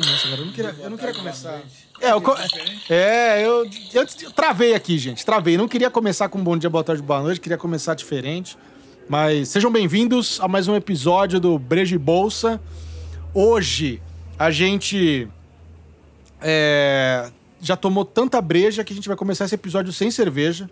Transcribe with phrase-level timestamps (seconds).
[0.00, 0.40] começo agora.
[0.40, 1.62] Eu não queria, eu não queria começar.
[2.00, 2.36] É, eu, co-
[2.90, 3.64] é eu,
[3.94, 5.24] eu travei aqui, gente.
[5.24, 5.56] Travei.
[5.56, 7.40] Não queria começar com bom dia, boa tarde, boa noite.
[7.40, 8.56] Queria começar diferente.
[9.08, 12.60] Mas sejam bem-vindos a mais um episódio do Brejo e Bolsa.
[13.34, 14.00] Hoje
[14.38, 15.28] a gente
[16.40, 17.30] é,
[17.60, 20.68] já tomou tanta breja que a gente vai começar esse episódio sem cerveja.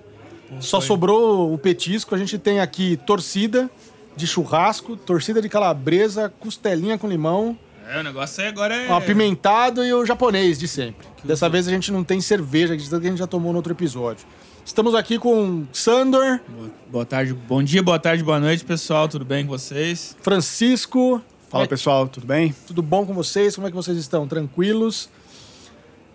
[0.60, 2.14] Só sobrou o petisco.
[2.14, 3.70] A gente tem aqui torcida
[4.16, 8.90] de churrasco, torcida de calabresa, costelinha com limão, É, o negócio aí agora é.
[8.90, 11.06] um apimentado e o japonês de sempre.
[11.24, 13.58] Dessa vez a gente não tem cerveja, de tanto que a gente já tomou no
[13.58, 14.26] outro episódio.
[14.64, 19.08] Estamos aqui com Sandor, Boa, boa tarde, bom dia, boa tarde, boa noite, pessoal.
[19.08, 20.16] Tudo bem com vocês?
[20.22, 21.20] Francisco.
[21.48, 22.54] Fala É, pessoal, tudo bem?
[22.66, 23.54] Tudo bom com vocês?
[23.56, 24.26] Como é que vocês estão?
[24.28, 25.10] Tranquilos?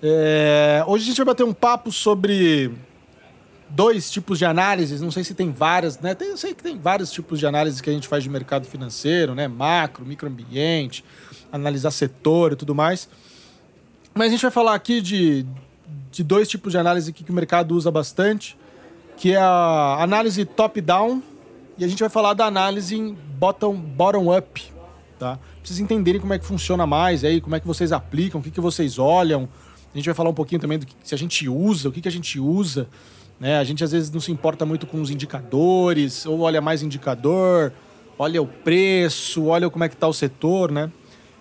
[0.01, 2.71] É, Hoje a gente vai bater um papo sobre
[3.69, 5.01] dois tipos de análises.
[5.01, 6.15] Não sei se tem várias, né?
[6.15, 8.65] Tem- eu sei que tem vários tipos de análises que a gente faz de mercado
[8.65, 9.47] financeiro, né?
[9.47, 11.03] Macro, microambiente,
[11.57, 13.09] analisar setor e tudo mais.
[14.13, 15.45] Mas a gente vai falar aqui de,
[16.11, 18.57] de dois tipos de análise que, o mercado usa bastante,
[19.15, 21.21] que é a análise top-down
[21.77, 24.71] e a gente vai falar da análise em bottom- bottom-up,
[25.19, 25.37] tá?
[25.37, 28.43] Pra vocês entenderem como é que funciona mais aí, como é que vocês aplicam, o
[28.43, 29.47] que, que vocês olham.
[29.93, 32.01] A gente vai falar um pouquinho também do que se a gente usa, o que,
[32.01, 32.87] que a gente usa.
[33.39, 33.59] Né?
[33.59, 37.71] A gente às vezes não se importa muito com os indicadores, ou olha mais indicador,
[38.17, 40.91] olha o preço, olha como é que está o setor, né?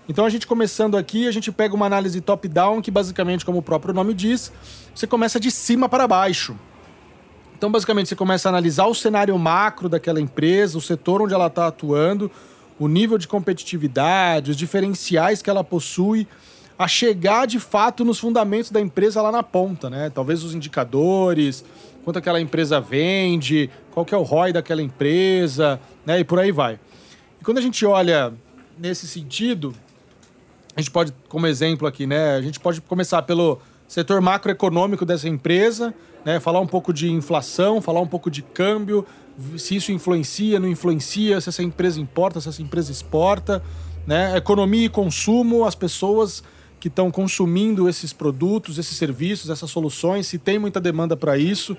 [0.09, 3.63] Então a gente começando aqui, a gente pega uma análise top-down, que basicamente, como o
[3.63, 4.53] próprio nome diz,
[4.95, 6.57] você começa de cima para baixo.
[7.57, 11.47] Então, basicamente, você começa a analisar o cenário macro daquela empresa, o setor onde ela
[11.47, 12.31] está atuando,
[12.79, 16.29] o nível de competitividade, os diferenciais que ela possui,
[16.79, 20.11] a chegar de fato nos fundamentos da empresa lá na ponta, né?
[20.11, 21.65] Talvez os indicadores,
[22.05, 26.21] quanto aquela empresa vende, qual que é o ROI daquela empresa, né?
[26.21, 26.79] E por aí vai.
[27.41, 28.35] E quando a gente olha
[28.79, 29.75] nesse sentido,
[30.77, 32.37] a gente pode, como exemplo aqui, né?
[32.37, 36.39] A gente pode começar pelo setor macroeconômico dessa empresa, né?
[36.39, 39.07] Falar um pouco de inflação, falar um pouco de câmbio,
[39.57, 43.63] se isso influencia, não influencia, se essa empresa importa, se essa empresa exporta,
[44.07, 44.37] né?
[44.37, 46.45] Economia e consumo, as pessoas
[46.79, 51.75] que estão consumindo esses produtos, esses serviços, essas soluções, se tem muita demanda para isso.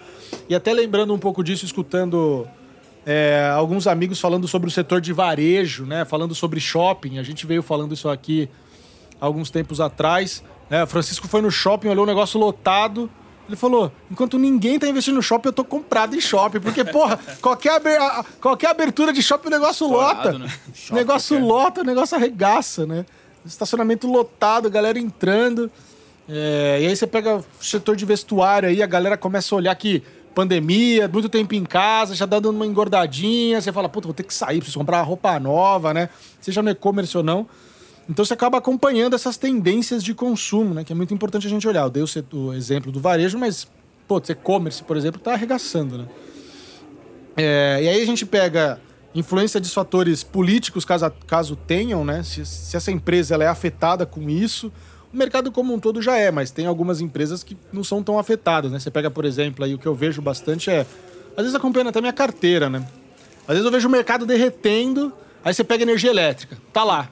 [0.50, 2.48] E até lembrando um pouco disso, escutando
[3.06, 6.04] é, alguns amigos falando sobre o setor de varejo, né?
[6.04, 7.20] Falando sobre shopping.
[7.20, 8.50] A gente veio falando isso aqui
[9.20, 10.44] alguns tempos atrás.
[10.70, 10.84] Né?
[10.84, 13.10] O Francisco foi no shopping, olhou o negócio lotado.
[13.48, 16.60] Ele falou: enquanto ninguém tá investindo no shopping, eu tô comprado em shopping.
[16.60, 20.40] Porque, porra, qualquer, aber- a- qualquer abertura de shopping, o negócio Estourado, lota.
[20.40, 20.52] né?
[20.92, 23.06] O negócio lota, o negócio arregaça, né?
[23.46, 25.72] Estacionamento lotado, galera entrando.
[26.28, 29.74] É, e aí você pega o setor de vestuário aí, a galera começa a olhar
[29.76, 30.04] que
[30.36, 34.34] pandemia, muito tempo em casa, já dando uma engordadinha, você fala, puta, vou ter que
[34.34, 36.10] sair, preciso comprar uma roupa nova, né?
[36.42, 37.48] Seja no e-commerce ou não.
[38.10, 40.84] Então você acaba acompanhando essas tendências de consumo, né?
[40.84, 41.82] Que é muito importante a gente olhar.
[41.82, 43.68] Eu dei o, exemplo do varejo, mas,
[44.08, 46.08] pô, e-commerce, por exemplo, tá arregaçando, né?
[47.36, 48.80] É, e aí a gente pega
[49.14, 52.24] influência dos fatores políticos, caso, caso tenham, né?
[52.24, 54.72] Se, se essa empresa ela é afetada com isso,
[55.14, 58.18] o mercado como um todo já é, mas tem algumas empresas que não são tão
[58.18, 58.80] afetadas, né?
[58.80, 60.86] Você pega, por exemplo, aí o que eu vejo bastante é,
[61.36, 62.88] às vezes acompanhando até minha carteira, né?
[63.42, 65.14] Às vezes eu vejo o mercado derretendo,
[65.44, 67.10] aí você pega energia elétrica, tá lá,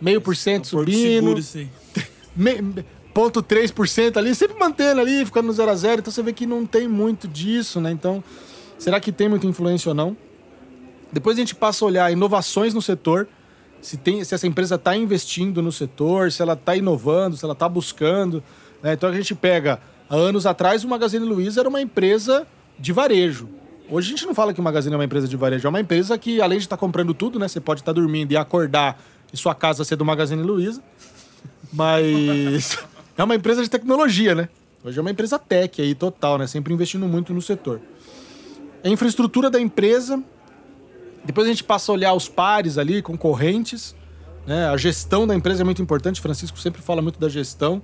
[0.00, 1.70] meio por cento subindo, Seguro,
[2.36, 2.84] me-
[3.14, 6.46] ponto 3% ali, sempre mantendo ali, ficando no 0 a 0 Então você vê que
[6.46, 7.90] não tem muito disso, né?
[7.90, 8.22] Então,
[8.78, 10.16] será que tem muita influência ou não?
[11.10, 13.26] Depois a gente passa a olhar inovações no setor,
[13.80, 17.52] se, tem, se essa empresa está investindo no setor, se ela está inovando, se ela
[17.54, 18.42] está buscando.
[18.82, 18.92] né?
[18.92, 19.80] Então a gente pega,
[20.10, 22.46] há anos atrás, o Magazine Luiza era uma empresa
[22.78, 23.48] de varejo.
[23.88, 25.80] Hoje a gente não fala que o Magazine é uma empresa de varejo, é uma
[25.80, 27.46] empresa que, além de estar comprando tudo, né?
[27.48, 29.00] Você pode estar dormindo e acordar
[29.32, 30.82] e sua casa ser do Magazine Luiza.
[31.72, 32.78] Mas
[33.16, 34.48] é uma empresa de tecnologia, né?
[34.84, 36.46] Hoje é uma empresa tech aí, total, né?
[36.46, 37.80] Sempre investindo muito no setor.
[38.84, 40.22] A infraestrutura da empresa.
[41.24, 43.96] Depois a gente passa a olhar os pares ali, concorrentes.
[44.46, 44.68] Né?
[44.68, 46.20] A gestão da empresa é muito importante.
[46.20, 47.82] Francisco sempre fala muito da gestão.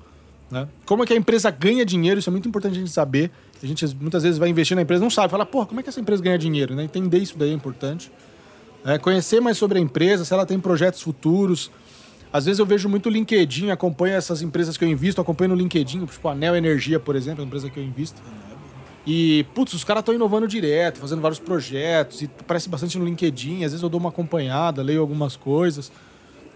[0.48, 0.68] Né?
[0.86, 3.32] Como é que a empresa ganha dinheiro, isso é muito importante a gente saber.
[3.60, 5.30] A gente muitas vezes vai investir na empresa não sabe.
[5.30, 6.74] Fala, porra, como é que essa empresa ganha dinheiro?
[6.74, 6.84] Né?
[6.84, 8.12] Entender isso daí é importante.
[8.84, 11.70] É, conhecer mais sobre a empresa, se ela tem projetos futuros.
[12.32, 16.06] Às vezes eu vejo muito LinkedIn, acompanho essas empresas que eu invisto, acompanho no LinkedIn,
[16.06, 18.20] tipo a Neo Energia, por exemplo, é uma empresa que eu invisto.
[19.06, 23.64] E, putz, os caras estão inovando direto, fazendo vários projetos, e aparece bastante no LinkedIn,
[23.64, 25.92] às vezes eu dou uma acompanhada, leio algumas coisas.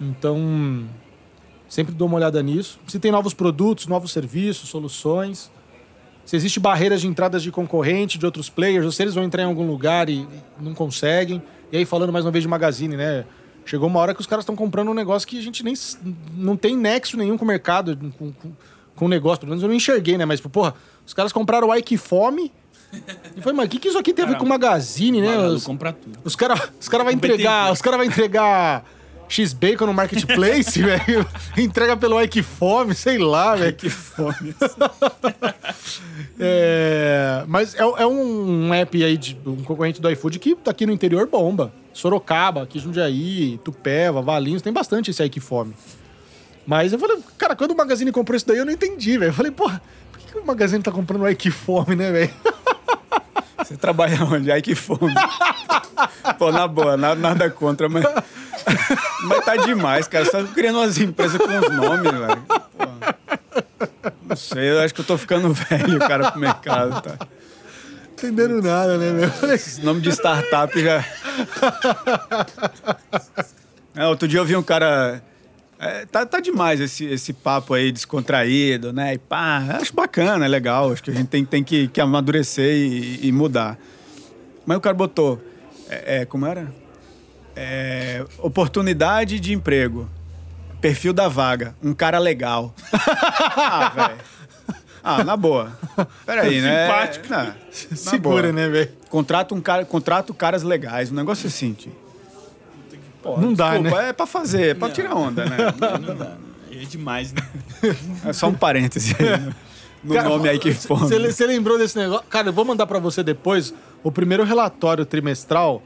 [0.01, 0.85] Então,
[1.69, 2.79] sempre dou uma olhada nisso.
[2.87, 5.51] Se tem novos produtos, novos serviços, soluções.
[6.25, 9.43] Se existe barreiras de entradas de concorrente, de outros players, ou se eles vão entrar
[9.43, 10.27] em algum lugar e
[10.61, 11.43] não conseguem.
[11.71, 13.25] E aí, falando mais uma vez de Magazine, né?
[13.65, 15.75] Chegou uma hora que os caras estão comprando um negócio que a gente nem
[16.37, 18.53] não tem nexo nenhum com o mercado, com, com,
[18.95, 19.41] com o negócio.
[19.41, 20.25] Pelo menos eu não enxerguei, né?
[20.25, 20.75] Mas, porra,
[21.05, 22.53] os caras compraram o Ike Fome.
[23.37, 25.37] E foi, mas o que, que isso aqui tem a ver com o Magazine, né?
[25.39, 26.19] Os, compra tudo.
[26.25, 28.85] os caras os cara vai entregar, os cara vai entregar
[29.29, 31.27] X-Bacon no Marketplace, velho.
[31.57, 33.75] Entrega pelo Ike Fome, sei lá, velho.
[33.75, 34.55] Que fome.
[36.39, 40.85] É, mas é, é um app aí, de, um concorrente do iFood que tá aqui
[40.85, 41.73] no interior bomba.
[41.95, 45.75] Sorocaba, aqui Jundiaí, Tupéva, Valinhos, tem bastante esse que fome.
[46.67, 49.31] Mas eu falei, cara, quando o Magazine comprou isso daí, eu não entendi, velho.
[49.31, 49.81] Eu falei, porra,
[50.13, 52.31] por que, que o Magazine tá comprando Ike Fome, né, velho?
[53.67, 54.53] Você trabalha onde?
[54.53, 55.13] Ai, que fome.
[56.39, 58.05] Pô, na boa, nada, nada contra, mas.
[59.23, 60.25] Mas tá demais, cara.
[60.25, 62.43] Você tá criando umas empresas com os nomes, velho.
[62.47, 62.57] Pô.
[64.29, 67.27] Não sei, eu acho que eu tô ficando velho, cara, pro mercado, tá?
[68.13, 69.53] Entendendo nada, né, meu?
[69.53, 71.05] Esse nome de startup já.
[73.95, 75.23] É, outro dia eu vi um cara.
[75.79, 79.15] é, tá, tá demais esse, esse papo aí descontraído, né?
[79.15, 80.93] E pá, acho bacana, é legal.
[80.93, 83.79] Acho que a gente tem, tem que, que amadurecer e, e mudar.
[84.67, 85.41] Mas o cara botou.
[85.89, 86.73] é, é, como era?
[87.57, 90.09] É, oportunidade de emprego.
[90.81, 91.75] Perfil da vaga.
[91.83, 92.75] Um cara legal.
[92.93, 94.19] ah, velho.
[95.03, 95.73] Ah, na boa.
[96.27, 96.87] Peraí, né?
[96.87, 97.27] Simpático.
[97.31, 97.55] Não, na
[97.97, 98.53] Segura, boa.
[98.53, 98.91] né, velho?
[99.09, 101.93] Contrata um cara, contrato caras legais, um negócio assim, tio.
[103.23, 104.09] Pô, Não dá, desculpa, né?
[104.11, 105.57] É pra fazer, é pra tirar onda, né?
[106.07, 106.37] Não dá.
[106.71, 107.41] É demais, né?
[108.25, 109.55] É só um parêntese aí
[110.07, 111.01] no, no nome aí que fome.
[111.01, 112.25] Você você lembrou desse negócio?
[112.29, 115.83] Cara, eu vou mandar pra você depois o primeiro relatório trimestral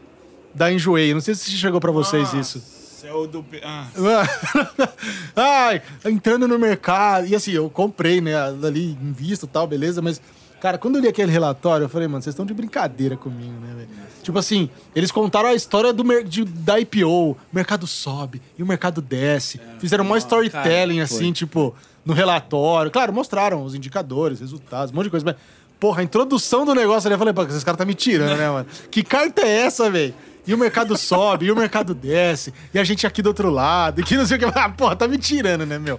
[0.55, 1.13] da Enjoei.
[1.15, 2.61] Não sei se chegou pra vocês isso.
[3.01, 3.45] Céu do...
[3.65, 3.87] Ah,
[5.35, 7.27] Ai, entrando no mercado.
[7.27, 10.21] E assim, eu comprei, né, ali em vista e tal, beleza, mas.
[10.61, 13.73] Cara, quando eu li aquele relatório, eu falei, mano, vocês estão de brincadeira comigo, né,
[13.75, 13.89] velho?
[14.23, 18.67] Tipo assim, eles contaram a história do de- da IPO, o mercado sobe e o
[18.67, 19.59] mercado desce.
[19.79, 21.75] Fizeram um storytelling, cara, assim, tipo,
[22.05, 22.91] no relatório.
[22.91, 25.37] Claro, mostraram os indicadores, resultados, um monte de coisa, mas.
[25.81, 28.51] Porra, a introdução do negócio ali, eu falei, pô, esses caras tá me tirando, né,
[28.51, 28.67] mano?
[28.91, 30.13] Que carta é essa, velho?
[30.47, 34.01] E o mercado sobe, e o mercado desce, e a gente aqui do outro lado,
[34.01, 34.47] e que não sei o que.
[34.59, 35.99] Ah, porra, tá me tirando, né, meu?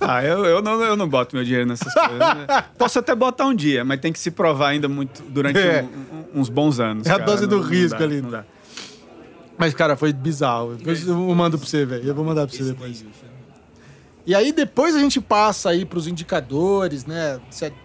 [0.00, 2.18] Ah, eu, eu, não, eu não boto meu dinheiro nessas coisas.
[2.18, 2.46] né?
[2.76, 5.82] Posso até botar um dia, mas tem que se provar ainda muito durante É.
[5.82, 7.06] um- um- uns bons anos.
[7.06, 7.24] É a cara.
[7.24, 8.20] dose do Não- não risco dá, ali.
[8.20, 8.44] Não dá.
[9.56, 10.74] Mas, cara, foi bizarro.
[10.76, 12.04] Depois eu mando pra você, velho.
[12.06, 13.00] Eu vou mandar pra você depois.
[13.00, 13.10] viu?
[14.26, 17.40] E aí depois a gente passa aí pros indicadores, né?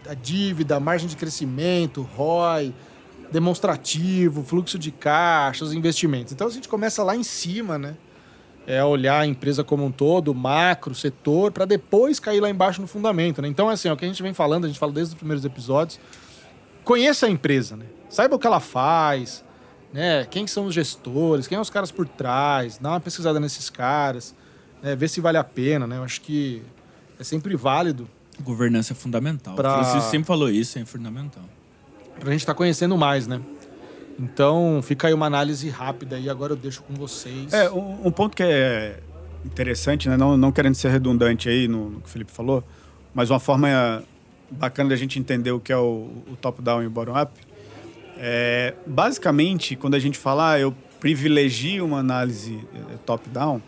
[0.08, 2.74] A, a dívida, a margem de crescimento, ROI,
[3.34, 6.32] demonstrativo, fluxo de caixa, os investimentos.
[6.32, 7.96] Então a gente começa lá em cima, né?
[8.66, 12.88] É olhar a empresa como um todo, macro, setor, para depois cair lá embaixo no
[12.88, 13.48] fundamento, né?
[13.50, 15.44] Então, assim, é o que a gente vem falando, a gente fala desde os primeiros
[15.44, 16.00] episódios.
[16.86, 17.86] Conheça a empresa, né?
[18.10, 19.44] Saiba o que ela faz,
[19.92, 20.26] né?
[20.30, 24.34] Quem são os gestores, quem são os caras por trás, dá uma pesquisada nesses caras,
[24.82, 24.96] né?
[24.96, 25.98] ver se vale a pena, né?
[25.98, 26.62] Eu acho que
[27.20, 28.08] é sempre válido
[28.42, 29.56] Governança é fundamental.
[29.56, 31.44] Pra- O Francisco sempre falou isso, é fundamental.
[32.20, 33.42] Pra gente estar conhecendo mais, né?
[34.20, 37.52] Então, fica aí uma análise rápida e agora eu deixo com vocês.
[37.52, 39.00] É, um, um ponto que é
[39.44, 40.16] interessante, né?
[40.16, 42.64] não, não querendo ser redundante aí no, no que o Felipe falou,
[43.14, 44.04] mas uma forma
[44.50, 47.32] bacana da gente entender o que é o, o top-down e o bottom-up.
[48.18, 53.62] É, basicamente, quando a gente fala, ah, eu privilegio uma análise eh, top-down,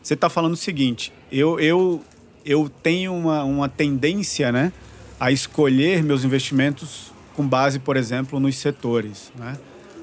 [0.00, 2.00] você está falando o seguinte: eu, eu,
[2.44, 4.72] eu tenho uma, uma tendência né,
[5.18, 9.30] a escolher meus investimentos com base, por exemplo, nos setores.
[9.38, 9.56] Né?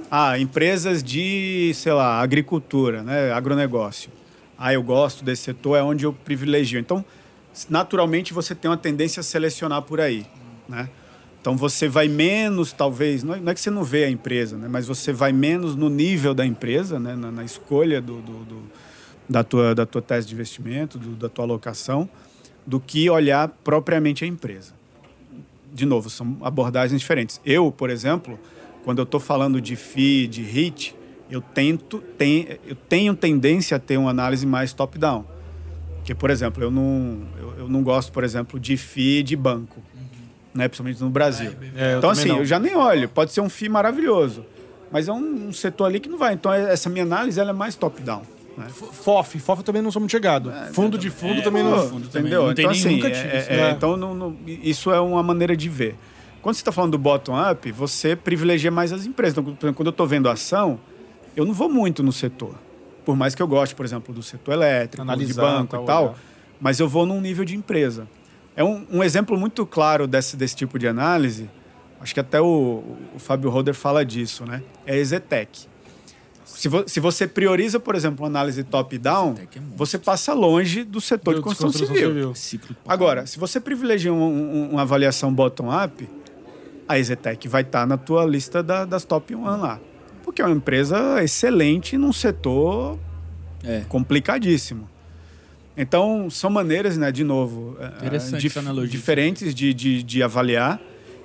[0.10, 4.12] Ah, empresas de, sei lá, agricultura, né, agronegócio.
[4.58, 6.80] Ah, eu gosto desse setor, é onde eu privilegio.
[6.80, 7.04] Então,
[7.68, 10.26] naturalmente, você tem uma tendência a selecionar por aí.
[10.70, 10.88] Né?
[11.42, 14.68] Então, você vai menos, talvez, não é, é que você não vê a empresa, né,
[14.70, 18.64] mas você vai menos no nível da empresa, né, na, na escolha do, do- do-
[19.28, 22.08] da, tua, da tua tese de investimento, do- da tua alocação,
[22.66, 24.74] do que olhar propriamente a empresa
[25.74, 27.42] de novo, são abordagens diferentes.
[27.44, 28.40] Eu, por exemplo,
[28.84, 30.96] quando eu estou falando de FI, de HIT,
[31.30, 35.26] eu tento, tem, eu tenho tendência a ter uma análise mais top-down.
[35.98, 39.82] Porque, por exemplo, eu não, eu, eu não gosto, por exemplo, de FI de banco,
[40.54, 40.68] né?
[40.68, 41.52] principalmente no Brasil.
[41.76, 42.40] É, eu então, assim, não.
[42.40, 43.10] eu já nem olho.
[43.10, 44.46] Pode ser um FI maravilhoso,
[44.92, 46.34] mas é um, um setor ali que não vai.
[46.34, 48.22] Então, essa minha análise ela é mais top-down.
[48.58, 48.68] Né?
[48.70, 50.52] FOF, FOF eu também não sou muito chegado.
[50.74, 51.90] fundo de fundo é, também não.
[51.90, 52.22] fundo também.
[52.32, 52.44] entendeu?
[52.44, 53.50] Não então, assim, nunca é- tive é- isso.
[53.52, 53.72] é, É.
[53.72, 55.96] então não- não- isso é uma maneira de ver.
[56.42, 59.34] Quando você está falando do bottom-up, você privilegia mais as empresas.
[59.34, 60.80] Então, por exemplo, quando eu estou vendo ação,
[61.36, 62.56] eu não vou muito no setor.
[63.06, 65.88] Por mais que eu goste, por exemplo, do setor elétrico, Analisar, de banco tal, e
[65.88, 66.16] tal, olhar.
[66.60, 68.08] mas eu vou num nível de empresa.
[68.56, 71.50] É um, um exemplo muito claro desse, desse tipo de análise,
[72.00, 72.84] acho que até o,
[73.16, 74.62] o Fábio Roder fala disso, né?
[74.86, 75.68] É a Ezetec.
[76.46, 81.00] Se, vo- se você prioriza, por exemplo, uma análise top-down, é você passa longe do
[81.02, 82.36] setor de Do- construção, civil.
[82.36, 86.08] Ciclo Agora, se você privilegia um- um- uma avaliação bottom-up,
[86.88, 89.80] a Exetec vai estar na tua lista da- das top 1 lá.
[90.24, 92.98] Porque é uma empresa excelente num setor
[93.64, 93.82] É.
[93.90, 94.90] complicadíssimo.
[95.76, 100.80] Então, são maneiras, né, de novo, eh, Interessante dif- diferentes de, de, de avaliar.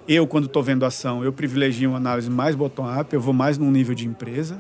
[0.09, 3.71] Eu, quando estou vendo ação, eu privilegio uma análise mais bottom-up, eu vou mais num
[3.71, 4.59] nível de empresa.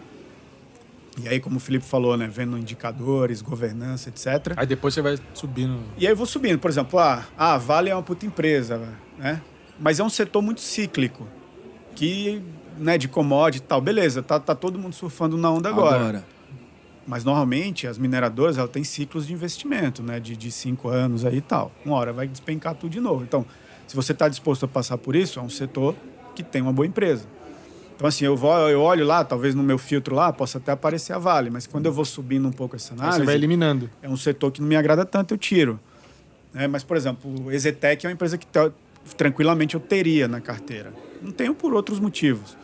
[1.22, 4.54] E aí, como o Felipe falou, né, vendo indicadores, governança, etc.
[4.56, 5.80] Aí depois você vai subindo.
[5.96, 8.78] E aí eu vou subindo, por exemplo, ah, ah, a Vale é uma puta empresa,
[9.18, 9.42] né?
[9.80, 11.26] Mas é um setor muito cíclico,
[11.94, 12.42] que,
[12.76, 16.24] né, de commodity e tal, beleza, tá, tá todo mundo surfando na onda agora.
[17.06, 21.38] Mas normalmente as mineradoras elas têm ciclos de investimento, né, de, de cinco anos aí
[21.38, 21.72] e tal.
[21.84, 23.24] Uma hora vai despencar tudo de novo.
[23.24, 23.46] Então,
[23.86, 25.94] se você está disposto a passar por isso, é um setor
[26.34, 27.26] que tem uma boa empresa.
[27.98, 31.12] Então, assim, eu, vou, eu olho lá, talvez no meu filtro lá, possa até aparecer
[31.12, 33.90] a Vale, mas quando eu vou subindo um pouco essa Aí análise você vai eliminando.
[34.00, 35.80] é um setor que não me agrada tanto, eu tiro.
[36.54, 36.68] Né?
[36.68, 38.70] Mas, por exemplo, o Exetec é uma empresa que te-
[39.16, 40.92] tranquilamente eu teria na carteira.
[41.20, 42.56] Não tenho por outros motivos.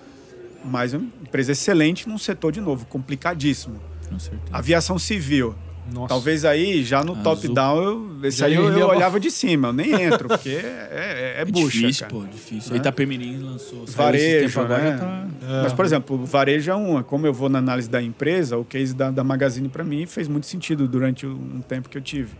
[0.64, 3.80] Mas é uma empresa excelente num setor, de novo, complicadíssimo.
[4.08, 4.44] Com certeza.
[4.56, 5.56] Aviação civil.
[5.92, 6.08] Nossa.
[6.08, 9.68] Talvez aí, já no top-down, eu, esse Já aí eu, eu olhava de cima.
[9.68, 12.12] Eu nem entro, porque é, é, é É bucha, difícil, cara.
[12.20, 12.72] pô, difícil.
[12.72, 12.78] Né?
[12.78, 13.84] Itapemirim lançou.
[13.86, 14.98] Varejo, tempo agora, né?
[14.98, 17.04] tá- Mas, por exemplo, varejo é uma.
[17.04, 20.26] Como eu vou na análise da empresa, o case da, da Magazine para mim fez
[20.26, 22.30] muito sentido durante um tempo que eu tive.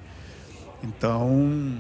[0.83, 1.73] Então,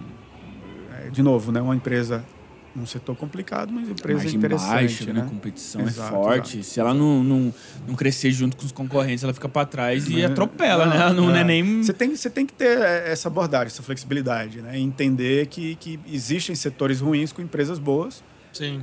[1.05, 2.25] é, de novo, né, uma empresa
[2.75, 5.13] num setor complicado, mas empresa margem interessante, baixa, né?
[5.13, 5.21] né?
[5.21, 6.59] A competição Exato, é forte.
[6.59, 6.65] exato.
[6.73, 7.55] Se ela não, não,
[7.87, 10.25] não crescer junto com os concorrentes, ela fica pra trás e É.
[10.27, 10.97] atropela, né?
[10.97, 11.83] Ela não é, nem.
[11.83, 14.79] Você tem, você tem que ter é, essa abordagem, essa flexibilidade, né?
[14.79, 18.83] Entender que, que existem setores ruins com empresas boas Sim.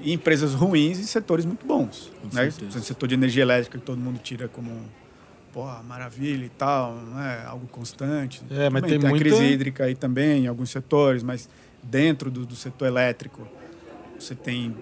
[0.00, 2.12] e empresas ruins em setores muito bons.
[2.20, 2.50] Com Né?
[2.50, 2.78] certeza.
[2.78, 4.70] O setor de energia elétrica que todo mundo tira como
[5.52, 7.42] pô, maravilha e tal, né?
[7.46, 8.40] algo constante.
[8.50, 11.46] É, mas Tudo tem a muita- crise hídrica aí também em alguns setores, mas
[11.82, 13.46] dentro do, do setor elétrico
[14.18, 14.72] você tem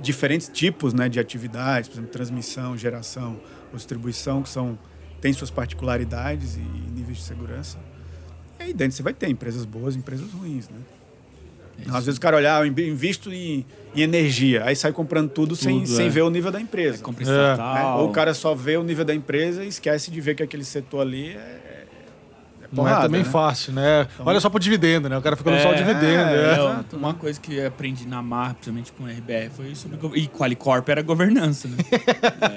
[0.00, 4.76] diferentes tipos né, de atividades, por exemplo, transmissão, geração, ou distribuição, que são
[5.20, 7.78] têm suas particularidades e níveis de segurança.
[8.58, 10.78] E aí dentro você vai ter empresas boas e empresas ruins, né?
[11.86, 14.90] É Às vezes o cara olha, ah, eu invi- invisto em, em energia, aí sai
[14.92, 16.10] comprando tudo, sem, Tudo, sem é.
[16.10, 16.98] ver o nível da empresa.
[16.98, 17.56] É compra É.
[17.56, 17.84] né?
[17.98, 20.64] Ou o cara só vê o nível da empresa e esquece de ver que aquele
[20.64, 21.77] setor ali é,
[22.72, 23.28] é Não porrada, é também né?
[23.30, 24.06] fácil, né?
[24.18, 25.16] Olha só pro dividendo, né?
[25.16, 26.06] O cara fica olhando só o dividendo.
[26.06, 26.56] é, É.
[26.56, 29.96] Não, uma coisa que eu aprendi na MAR, principalmente com o RBR, foi sobre.
[29.96, 31.76] go- E Qualicorp era governança, né?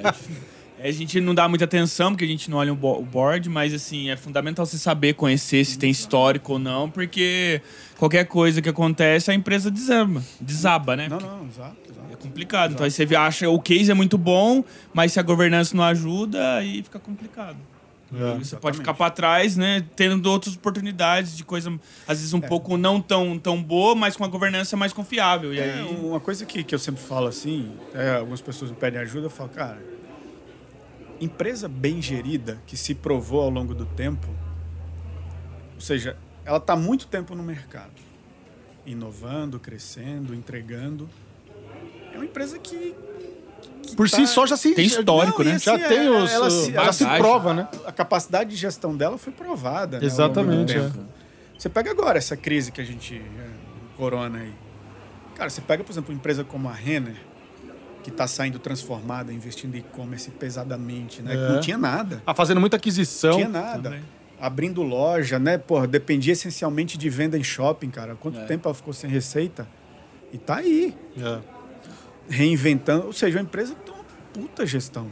[0.05, 0.41] é.
[0.83, 3.03] É, a gente não dá muita atenção, porque a gente não olha o bo- o
[3.05, 7.61] board, mas assim, é fundamental você saber conhecer se tem histórico ou não, porque
[7.99, 11.07] qualquer coisa que acontece, a empresa desaba, desaba né?
[11.07, 12.07] Não, não, exato, exato.
[12.11, 12.71] É complicado.
[12.73, 16.55] Então aí você acha o case é muito bom, mas se a governança não ajuda,
[16.55, 17.57] aí fica complicado.
[18.13, 18.37] É.
[18.39, 19.85] Você pode ficar para trás, né?
[19.95, 21.69] Tendo outras oportunidades de coisa,
[22.07, 22.47] às vezes, um É.
[22.47, 25.53] pouco não tão, tão boa, mas com a governança mais confiável.
[25.53, 25.95] E É, aí.
[25.95, 29.29] uma coisa que, que eu sempre falo assim, é, algumas pessoas me pedem ajuda, eu
[29.29, 29.81] falo, cara,
[31.21, 34.27] empresa bem gerida, que se provou ao longo do tempo,
[35.75, 37.91] ou seja, ela está muito tempo no mercado,
[38.85, 41.09] inovando, crescendo, entregando.
[42.13, 42.93] É uma empresa que.
[43.95, 44.73] Por si tá- só já se.
[44.73, 45.55] Tem histórico, Não, né?
[45.57, 46.31] assim, Já é, tem os.
[46.31, 47.67] ela se- já ela se prova, né?
[47.85, 49.99] a capacidade de gestão dela foi provada.
[49.99, 50.99] né, Exatamente, tempo.
[50.99, 51.59] é.
[51.59, 53.15] Você pega agora essa crise que a gente.
[53.15, 53.47] é,
[53.97, 54.53] Corona aí.
[55.35, 57.15] Cara, você pega, por exemplo, uma empresa como a Renner,
[58.03, 61.33] que está saindo transformada, investindo em e-commerce pesadamente, né?
[61.33, 61.35] É.
[61.47, 62.21] Que não tinha nada.
[62.25, 63.31] Ah, fazendo muita aquisição.
[63.31, 63.89] Não tinha nada.
[63.89, 64.03] Também.
[64.39, 65.57] Abrindo loja, né?
[65.59, 68.15] Porra, dependia essencialmente de venda em shopping, cara.
[68.15, 68.45] Quanto É.
[68.45, 69.67] tempo ela ficou sem receita?
[70.33, 71.39] E tá aí, É.
[72.31, 73.05] reinventando.
[73.07, 75.11] Ou seja, uma empresa tem uma puta gestão.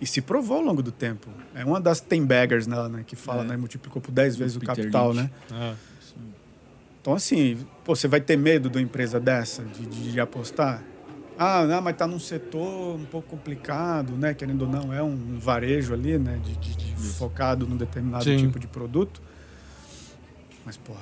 [0.00, 1.28] E se provou ao longo do tempo.
[1.54, 3.04] É uma das 10 baggers nela, né?
[3.06, 3.48] Que fala, É.
[3.48, 3.56] né?
[3.56, 5.30] Multiplicou por 10 vezes o capital, Lynch.
[5.50, 5.74] né?
[5.74, 5.74] É.
[7.02, 10.82] Então, assim, pô, você vai ter medo de uma empresa dessa, de, de, de apostar?
[11.38, 14.34] Ah, não, mas tá num setor um pouco complicado, né?
[14.34, 16.38] Querendo ou não, é um varejo ali, né?
[16.44, 18.36] De, de- de focado num determinado Sim.
[18.36, 19.22] tipo de produto.
[20.66, 21.00] Mas, porra,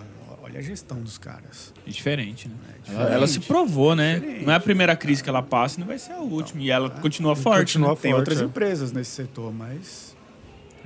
[0.49, 1.73] olha a gestão dos caras.
[1.87, 2.55] É diferente, né?
[2.88, 3.47] É Ela, ela se diferente.
[3.49, 4.19] provou, né?
[4.19, 4.45] Diferente.
[4.47, 6.62] Não é a primeira crise que ela passa e não vai ser a última.
[6.62, 7.75] E ela continua forte.
[7.75, 7.97] continua né?
[8.00, 8.45] Tem forte, outras é.
[8.45, 10.17] empresas nesse setor, mas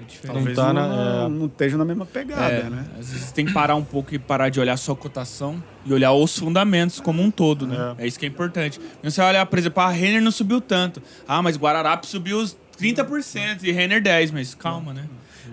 [0.00, 0.34] É diferente.
[0.34, 1.28] talvez tá não, na- não, é.
[1.28, 2.84] não estejam na mesma pegada, É, né?
[2.98, 5.92] Às vezes tem que parar um pouco e parar de olhar só a cotação e
[5.92, 7.94] olhar os fundamentos como um todo, né?
[7.98, 8.80] É, isso que é importante.
[9.00, 11.00] Quando você olha, por exemplo, a Renner não subiu tanto.
[11.26, 15.04] Ah, mas Guararapes subiu os 30% e Renner 10%, mas calma, né?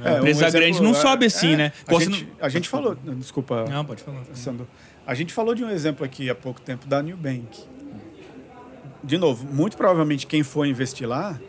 [0.06, 1.74] É, um empresa exemplo, grande não é, sobe assim, é, né?
[1.88, 4.22] A gente, a gente falou, desculpa, Não, pode falar.
[4.34, 4.68] Sandro.
[5.06, 7.64] A gente falou de um exemplo aqui há pouco tempo da New Bank.
[9.04, 11.40] De novo, muito provavelmente quem for investir lá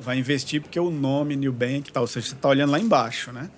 [0.00, 3.32] vai investir porque o nome New Bank tal, ou seja, você está olhando lá embaixo,
[3.32, 3.48] né?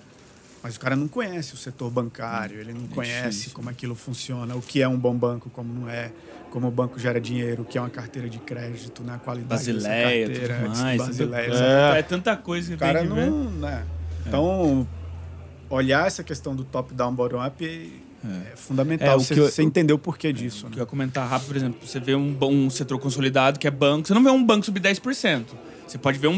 [0.61, 3.51] Mas o cara não conhece o setor bancário, ele não É conhece difícil.
[3.53, 6.11] como aquilo funciona, o que é um bom banco, como não é,
[6.51, 9.15] como o banco gera dinheiro, o que é uma carteira de crédito, né?
[9.15, 10.97] a qualidade Basileia, dessa tudo carteira, mais.
[11.07, 11.95] Basileia, tanta- exato.
[11.97, 12.01] É.
[12.03, 13.25] tanta coisa que O cara tem que ver.
[13.29, 13.43] não.
[13.51, 13.85] Né?
[14.29, 14.87] Então,
[15.69, 19.07] olhar essa questão do top-down, bottom-up é, fundamental.
[19.09, 20.67] É, o você, que eu- você entender o porquê disso.
[20.67, 20.81] O que né?
[20.81, 24.07] eu ia comentar rápido, por exemplo, você vê um, um setor consolidado que é banco,
[24.07, 25.45] você não vê um banco subir 10%.
[25.87, 26.35] Você pode ver um,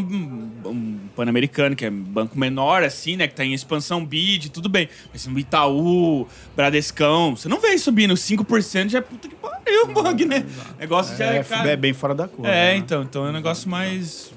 [0.66, 3.28] um Pan-Americano, que é um banco menor, assim, né?
[3.28, 4.88] Que tá em expansão bid, tudo bem.
[5.12, 9.88] Mas um Itaú, Bradescão, você não vê isso subindo 5%, já é puta que pariu,
[9.88, 10.46] banco, né?
[10.80, 11.70] Negócio já é, É, cara...
[11.70, 12.50] é bem fora da curva.
[12.50, 12.78] É, né?
[12.78, 14.32] então, então é um negócio mais.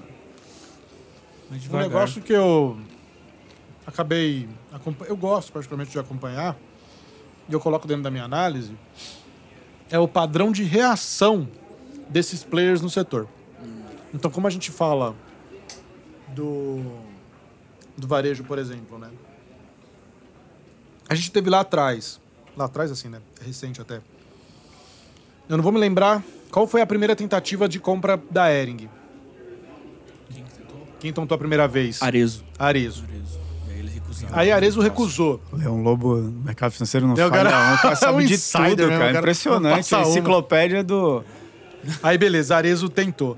[1.48, 2.76] mais Um negócio que eu
[3.86, 4.48] acabei.
[5.06, 6.56] Eu gosto particularmente de acompanhar,
[7.48, 8.76] e eu coloco dentro da minha análise,
[9.90, 11.48] é o padrão de reação
[12.08, 13.28] desses players no setor.
[14.12, 15.14] Então, como a gente fala
[16.28, 16.82] do,
[17.96, 19.10] do varejo, por exemplo, né?
[21.08, 22.20] A gente teve lá atrás,
[22.56, 23.20] lá atrás assim, né?
[23.40, 24.00] É recente até.
[25.48, 28.88] Eu não vou me lembrar qual foi a primeira tentativa de compra da Ering.
[31.00, 32.00] Quem tentou a primeira vez?
[32.02, 32.44] Arezo.
[32.58, 33.04] Arezo.
[33.04, 33.23] Arezo.
[34.22, 35.40] E aí Arezo recusou.
[35.52, 37.44] Leão Lobo, mercado financeiro, não É, o falha.
[37.44, 37.74] cara- não.
[37.74, 38.98] O cara sabe um de insider, tudo, cara.
[39.06, 39.94] cara Impressionante.
[39.94, 41.22] A enciclopédia do.
[42.02, 43.36] Aí beleza, Arezo tentou.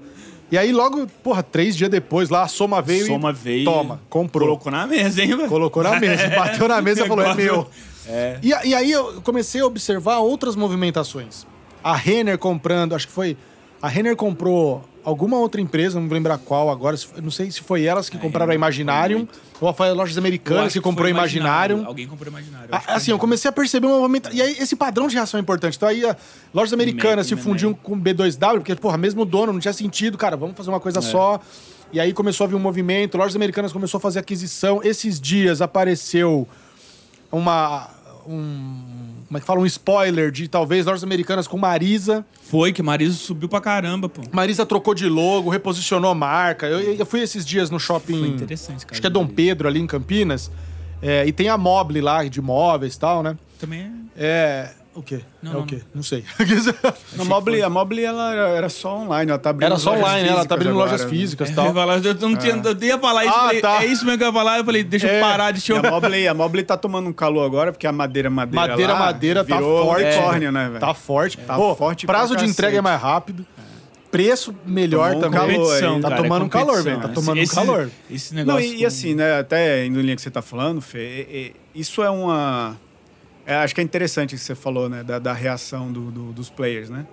[0.51, 3.65] E aí logo, porra, três dias depois lá, a Soma veio Soma e veio.
[3.65, 4.47] toma, comprou.
[4.49, 5.49] Colocou na mesa, hein, velho?
[5.49, 7.67] Colocou na mesa, bateu na mesa e falou, é meu.
[8.07, 8.39] É.
[8.41, 11.45] E, e aí eu comecei a observar outras movimentações.
[11.83, 13.37] A Renner comprando, acho que foi...
[13.83, 17.85] A Renner comprou alguma outra empresa, não vou lembrar qual agora, não sei se foi
[17.85, 19.29] elas que compraram a Imaginarium,
[19.61, 21.87] ou foi a Lojas Eu Americanas acho que comprou a foi Imaginarium.
[21.87, 22.69] Alguém comprou Imaginário.
[22.73, 24.37] Ah, Assim, eu comecei a perceber uma movimentação.
[24.37, 25.77] E aí, esse padrão de reação é importante.
[25.77, 26.03] Então, aí,
[26.53, 30.57] lojas americanas se fundiam com B2W, porque, porra, mesmo dono, não tinha sentido, cara, vamos
[30.57, 31.41] fazer uma coisa só.
[31.93, 34.81] E aí começou a vir um movimento, lojas americanas começou a fazer aquisição.
[34.83, 36.49] Esses dias apareceu
[37.31, 37.89] uma.
[38.29, 39.61] Um, como é que fala?
[39.61, 42.25] Um spoiler de talvez lojas americanas com Marisa.
[42.43, 44.23] Foi que Marisa subiu pra caramba, pô.
[44.33, 46.67] Marisa trocou de logo, reposicionou marca.
[46.67, 48.19] Eu, eu fui esses dias no shopping.
[48.19, 48.93] Foi interessante, cara.
[48.93, 50.51] Acho que é Dom Pedro, ali em Campinas.
[51.03, 53.37] É, e tem a Mobile lá, de móveis e tal, né?
[53.59, 53.91] Também é.
[54.17, 54.71] É.
[54.97, 55.21] O quê?
[55.43, 55.77] Não, é não, o quê?
[55.77, 55.83] não.
[55.97, 56.25] Não sei.
[57.19, 60.23] A Mobile, a Mobile ela era, só online, ela tá abrindo Era só lojas online,
[60.25, 60.29] né?
[60.35, 61.19] ela tá abrindo lojas agora, né?
[61.21, 61.67] físicas e Eu tal.
[61.67, 63.83] ia falar, eu não tinha, eu ia falar isso, Ah, falei, tá.
[63.85, 64.59] é isso mesmo que eu ia falar.
[64.59, 65.19] Eu falei, deixa É.
[65.19, 65.87] eu parar, deixa E eu...
[65.87, 68.99] a Mobile, a Mobile tá tomando um calor agora, porque a madeira madeira Madeira, lá
[68.99, 70.05] madeira tá forte.
[70.05, 70.81] unicórnio, né, velho?
[70.81, 71.37] Tá forte.
[71.39, 72.53] Tá Pô, forte pra prazo de cacete.
[72.53, 73.47] entrega é mais rápido.
[74.11, 75.57] Preço melhor Tomou um também.
[75.59, 77.01] Competição, tá cara, tomando é um calor, velho.
[77.01, 77.91] Tá tomando um Esse- calor.
[78.11, 78.67] Esse Não, negócio...
[78.75, 81.53] e, e assim, né, até indo em linha que você tá falando, Fê, é- é-
[81.75, 82.79] isso é uma...
[83.47, 86.33] é, acho que é interessante o que você falou, né, da, da reação do- do-
[86.33, 87.07] dos players, né?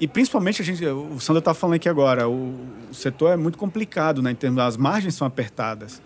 [0.00, 2.54] E principalmente, a gente, o Sandro tá falando aqui agora, o,
[2.90, 6.02] o setor é muito complicado, né, em termos, as margens são apertadas.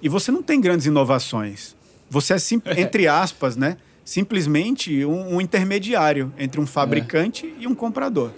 [0.00, 1.74] E você não tem grandes inovações.
[2.10, 2.36] Você é,
[2.80, 8.30] entre aspas, né, simplesmente um, um intermediário entre um fabricante e um comprador.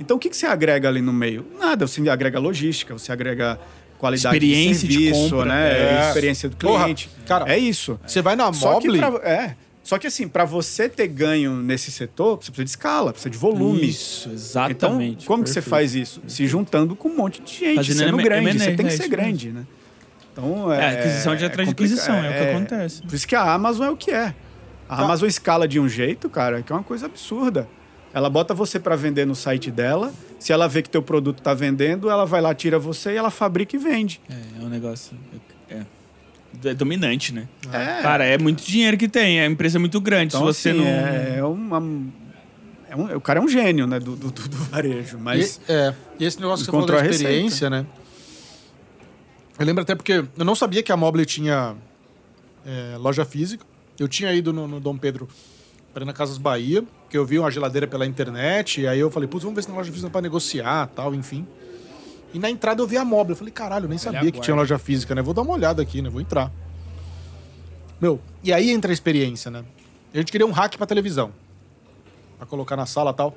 [0.00, 1.46] Então, o que, que você agrega ali no meio?
[1.60, 3.60] Nada, você agrega logística, você agrega
[3.98, 5.44] qualidade Experiência de de serviço, compra.
[5.54, 5.70] né?
[6.00, 6.08] É.
[6.08, 7.10] Experiência do Porra, cliente.
[7.26, 8.00] cara, é isso.
[8.04, 8.98] Você vai na Mobile...
[8.98, 9.54] pra, é.
[9.82, 13.36] Só que assim, para você ter ganho nesse setor, você precisa de escala, precisa de
[13.38, 13.88] volume.
[13.88, 15.24] Isso, exatamente.
[15.24, 15.70] Então, como que você perfeito.
[15.70, 16.22] faz isso?
[16.28, 18.58] Se juntando com um monte de gente, Fazendo sendo M- grande.
[18.58, 19.66] Você tem que é ser isso grande, né?
[20.32, 23.02] Então, É, aquisição de atrás de aquisição, é o que acontece.
[23.02, 24.34] Por isso que a Amazon é o que é.
[24.88, 25.02] A Tá.
[25.04, 27.68] Amazon escala de um jeito, cara, que é uma coisa absurda.
[28.14, 30.12] Ela bota você para vender no site dela.
[30.38, 33.30] Se ela vê que teu produto tá vendendo, ela vai lá, tira você e ela
[33.30, 34.20] fabrica e vende.
[34.30, 35.16] É, é um negócio...
[35.68, 35.80] É,
[36.64, 37.48] é dominante, né?
[37.72, 38.02] É.
[38.02, 40.34] Cara, é muito dinheiro que tem, a empresa é muito grande.
[40.34, 40.86] Então, Se você assim, não...
[40.86, 41.76] é, é uma.
[42.88, 45.60] é um- o cara é um gênio, né, do, do, do- varejo, mas.
[45.68, 47.86] E, é, e esse negócio que você falou da experiência, né?
[49.58, 51.74] Eu lembro até porque eu não sabia que a Mobile tinha
[52.66, 53.64] é, loja física.
[53.98, 55.28] Eu tinha ido no, no Dom Pedro
[55.92, 59.10] para ir na Casas Bahia, que eu vi uma geladeira pela internet, e aí eu
[59.10, 61.46] falei, putz, vamos ver se tem loja física para negociar tal, enfim.
[62.32, 63.32] E na entrada eu vi a Mobile.
[63.32, 65.22] Eu falei, caralho, eu nem sabia que tinha loja física, né?
[65.22, 66.08] Vou dar uma olhada aqui, né?
[66.08, 66.50] Vou entrar.
[68.00, 69.64] Meu, e aí entra a experiência, né?
[70.12, 71.32] A gente queria um hack pra televisão.
[72.38, 73.34] Pra colocar na sala e tal.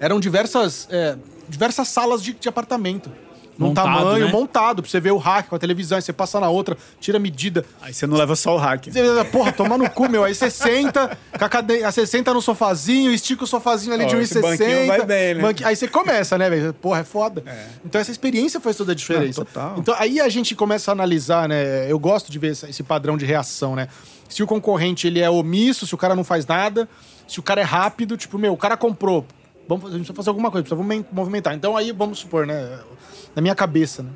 [0.00, 1.16] Eram diversas, é,
[1.48, 3.10] diversas salas de, de apartamento.
[3.58, 4.32] Num Montado, tamanho né?
[4.32, 7.18] montado, pra você ver o hack com a televisão, aí você passa na outra, tira
[7.18, 7.64] a medida.
[7.82, 8.86] Aí você não leva só o hack.
[8.90, 10.24] Você- Porra, toma no cu, meu.
[10.24, 11.84] Aí você senta, com a cade...
[11.84, 14.86] aí você senta no sofazinho, estica o sofazinho ali de esse banquinho 1,60.
[14.86, 15.42] vai bem, né?
[15.64, 16.72] Aí você começa, né, velho?
[16.74, 17.44] Porra, é foda.
[17.84, 19.40] Então essa experiência faz toda a diferença.
[19.40, 19.74] Não, total.
[19.78, 21.90] Então aí a gente começa a analisar, né?
[21.90, 23.86] Eu gosto de ver esse esse padrão de reação, né?
[24.28, 26.88] Se o concorrente ele é omisso, se o cara não faz nada,
[27.28, 29.26] se o cara é rápido, tipo, meu, o cara comprou.
[29.74, 31.54] Vamos, fazer- a gente precisa fazer alguma coisa, precisa movimen- movimentar.
[31.54, 32.78] Então aí, vamos supor, né?
[33.34, 34.10] Na minha cabeça, né?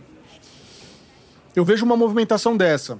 [1.55, 2.99] Eu vejo uma movimentação dessa.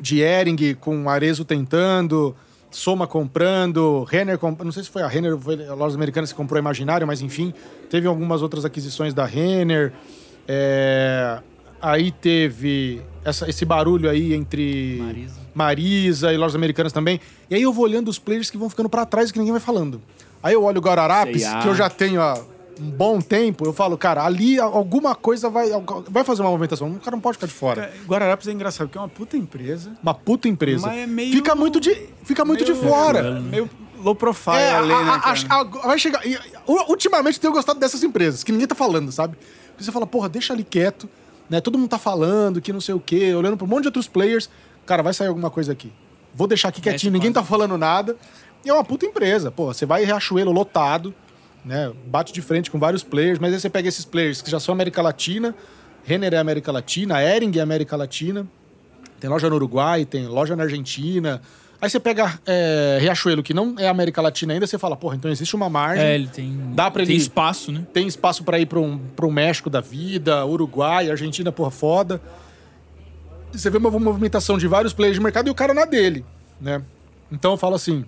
[0.00, 2.34] De Ering com Arezo tentando,
[2.70, 4.60] Soma comprando, Renner comp...
[4.62, 7.06] Não sei se foi a Renner ou foi a Lojas Americanas que comprou a Imaginário,
[7.06, 7.52] mas enfim,
[7.88, 9.92] teve algumas outras aquisições da Renner.
[10.46, 11.40] É,
[11.80, 15.40] Aí teve essa- esse barulho aí entre Marisa.
[15.54, 17.20] Marisa e Lojas Americanas também.
[17.48, 19.52] E aí eu vou olhando os players que vão ficando pra trás e que ninguém
[19.52, 20.02] vai falando.
[20.42, 22.38] Aí eu olho o Guararapes, que eu já tenho há
[22.80, 25.68] um bom tempo, eu falo, cara, ali alguma coisa vai,
[26.08, 26.88] vai fazer uma movimentação.
[26.92, 27.82] O cara não pode ficar de fora.
[27.82, 29.92] Cara, Guararapes é engraçado, porque é uma puta empresa.
[30.02, 30.86] Uma puta empresa.
[30.86, 33.40] Mas é meio- Fica muito de, fica muito de meio- fora.
[33.40, 33.68] Meio
[34.00, 36.24] low profile É, ali, a- né, a- a- a- vai chegar.
[36.24, 36.38] e,
[36.88, 39.36] ultimamente eu tenho gostado dessas empresas, que ninguém tá falando, sabe?
[39.70, 41.08] Porque você fala, porra, deixa ali quieto,
[41.50, 41.60] né?
[41.60, 44.06] Todo mundo tá falando que não sei o quê, olhando pra um monte de outros
[44.06, 44.48] players.
[44.86, 45.92] Cara, vai sair alguma coisa aqui.
[46.32, 48.16] Vou deixar aqui quietinho, ninguém tá falando nada.
[48.64, 49.50] E é uma puta empresa.
[49.50, 51.14] Pô, você vai em Riachuelo lotado,
[51.64, 51.92] né?
[52.06, 54.72] Bate de frente com vários players, mas aí você pega esses players que já são
[54.72, 55.54] América Latina,
[56.04, 58.46] Renner é América Latina, Ering é América Latina.
[59.20, 61.40] Tem loja no Uruguai, tem loja na Argentina.
[61.80, 65.30] Aí você pega é, Riachuelo, que não é América Latina ainda, você fala, porra, então
[65.30, 66.04] existe uma margem.
[66.04, 67.86] É, ele tem, Dá pra tem ele- espaço, né?
[67.92, 72.20] Tem espaço pra ir para um, pra um México da vida, Uruguai, Argentina, porra, foda.
[73.52, 76.24] Você vê uma movimentação de vários players de mercado e o cara na dele,
[76.60, 76.82] né?
[77.30, 78.04] Então eu falo assim,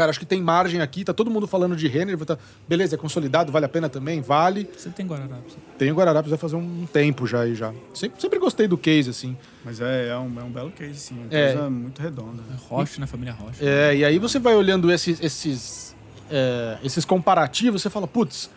[0.00, 2.98] cara, acho que tem margem aqui, tá todo mundo falando de Renner, tá- beleza, é
[2.98, 4.68] consolidado, vale a pena também, vale.
[4.76, 5.56] Você tem Guararapes.
[5.78, 7.72] Tem o Guararapes, vai fazer um tempo já aí já.
[7.92, 9.36] Sempre, sempre gostei do case, assim.
[9.64, 11.14] Mas é, é, um, é um belo case, sim.
[11.16, 11.50] Uma É.
[11.50, 12.42] empresa muito redonda.
[12.48, 12.56] né?
[12.68, 13.06] Rocha, né?
[13.06, 13.62] Família Rocha.
[13.64, 15.94] É, e aí você vai olhando esses, esses,
[16.30, 18.48] é, esses comparativos, você fala, putz,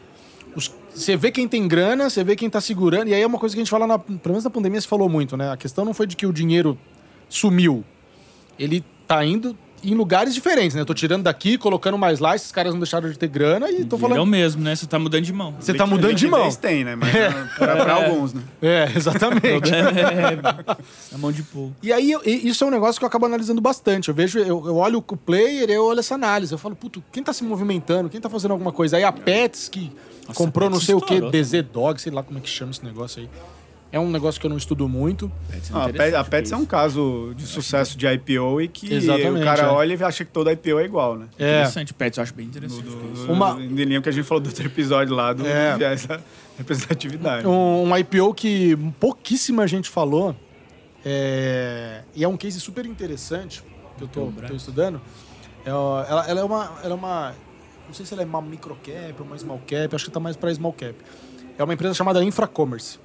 [0.55, 3.39] os- você vê quem tem grana, você vê quem tá segurando, e aí é uma
[3.39, 5.51] coisa que a gente fala, na, pelo menos na pandemia se falou muito, né?
[5.51, 6.77] A questão não foi de que o dinheiro
[7.27, 7.83] sumiu.
[8.57, 10.81] Ele tá indo em lugares diferentes, né?
[10.81, 13.83] Eu tô tirando daqui, colocando mais lá, esses caras não deixaram de ter grana e
[13.85, 14.25] tô Ele é o falando.
[14.25, 14.75] mesmo, né?
[14.75, 15.55] Você tá mudando de mão.
[15.59, 16.49] Você tá mudando de mão.
[16.53, 16.95] Tem, né?
[16.95, 17.11] Mas
[17.57, 18.41] pra, pra alguns, né?
[18.61, 19.73] É, exatamente.
[19.73, 21.73] É, na mão de pouco.
[21.83, 24.09] E aí, eu- e isso é um negócio que eu acabo analisando bastante.
[24.09, 26.51] Eu vejo, eu, eu olho o player, eu olho essa análise.
[26.51, 28.09] Eu falo, puto, quem tá se movimentando?
[28.09, 28.97] Quem tá fazendo alguma coisa?
[28.97, 29.91] Aí a Pets, que
[30.27, 32.41] Nossa, comprou a não Pets sei o que, estourou DZ Dog, sei lá como é
[32.41, 33.29] que chama esse negócio aí.
[33.93, 35.31] É um negócio que eu não estudo muito.
[35.71, 39.39] Ah, a Pet- a Pets é um caso de sucesso de IPO e que Exatamente,
[39.41, 39.67] o cara é.
[39.67, 41.27] olha e acha que toda IPO é igual, né?
[41.37, 42.81] É, Interessante, Pets, eu acho bem interessante.
[42.81, 45.77] Do, Uma- Em linha que a gente falou do outro episódio lá, do É.
[45.77, 46.19] da
[46.57, 47.45] representatividade.
[47.47, 50.35] um, um IPO que pouquíssima gente falou.
[51.05, 53.63] é, e é um case super interessante
[53.97, 54.99] que eu tô, tô estudando.
[55.65, 57.33] É, ela, ela é uma, ela é uma.
[57.87, 60.35] Não sei se ela é uma microcap ou uma small cap, acho que tá mais
[60.35, 60.95] para small cap.
[61.57, 62.97] É uma empresa chamada Infracommerce.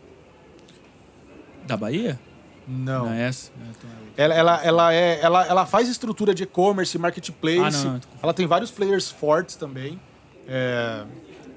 [1.68, 2.18] Da Bahia?
[2.66, 3.04] Não.
[3.04, 3.50] Não é essa?
[3.50, 4.22] É, então é.
[4.22, 7.86] Ela, ela, ela, é, ela, ela faz estrutura de e-commerce, marketplace.
[7.86, 8.00] Ah.
[8.22, 10.00] Ela tem vários players fortes também
[10.48, 11.04] é,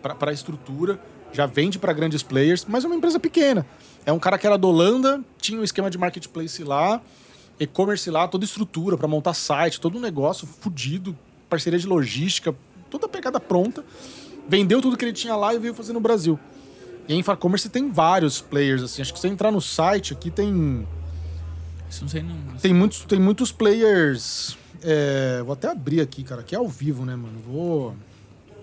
[0.01, 0.99] para a estrutura.
[1.31, 3.65] Já vende para grandes players, mas é uma empresa pequena.
[4.05, 7.01] É um cara que era da Holanda, tinha um esquema de marketplace lá,
[7.57, 11.17] e-commerce lá, toda estrutura para montar site, todo um negócio fudido,
[11.49, 12.53] parceria de logística,
[12.89, 13.83] toda a pegada pronta.
[14.47, 16.37] Vendeu tudo que ele tinha lá e veio fazer no Brasil.
[17.07, 19.01] E a Infracommerce tem vários players, assim.
[19.01, 20.87] Acho que se você entrar no site aqui tem
[21.89, 22.35] Isso não sei não.
[22.61, 24.57] tem muitos, tem muitos players.
[24.83, 27.39] é, vou até abrir aqui, cara, que é ao vivo, né, mano?
[27.45, 27.95] Vou,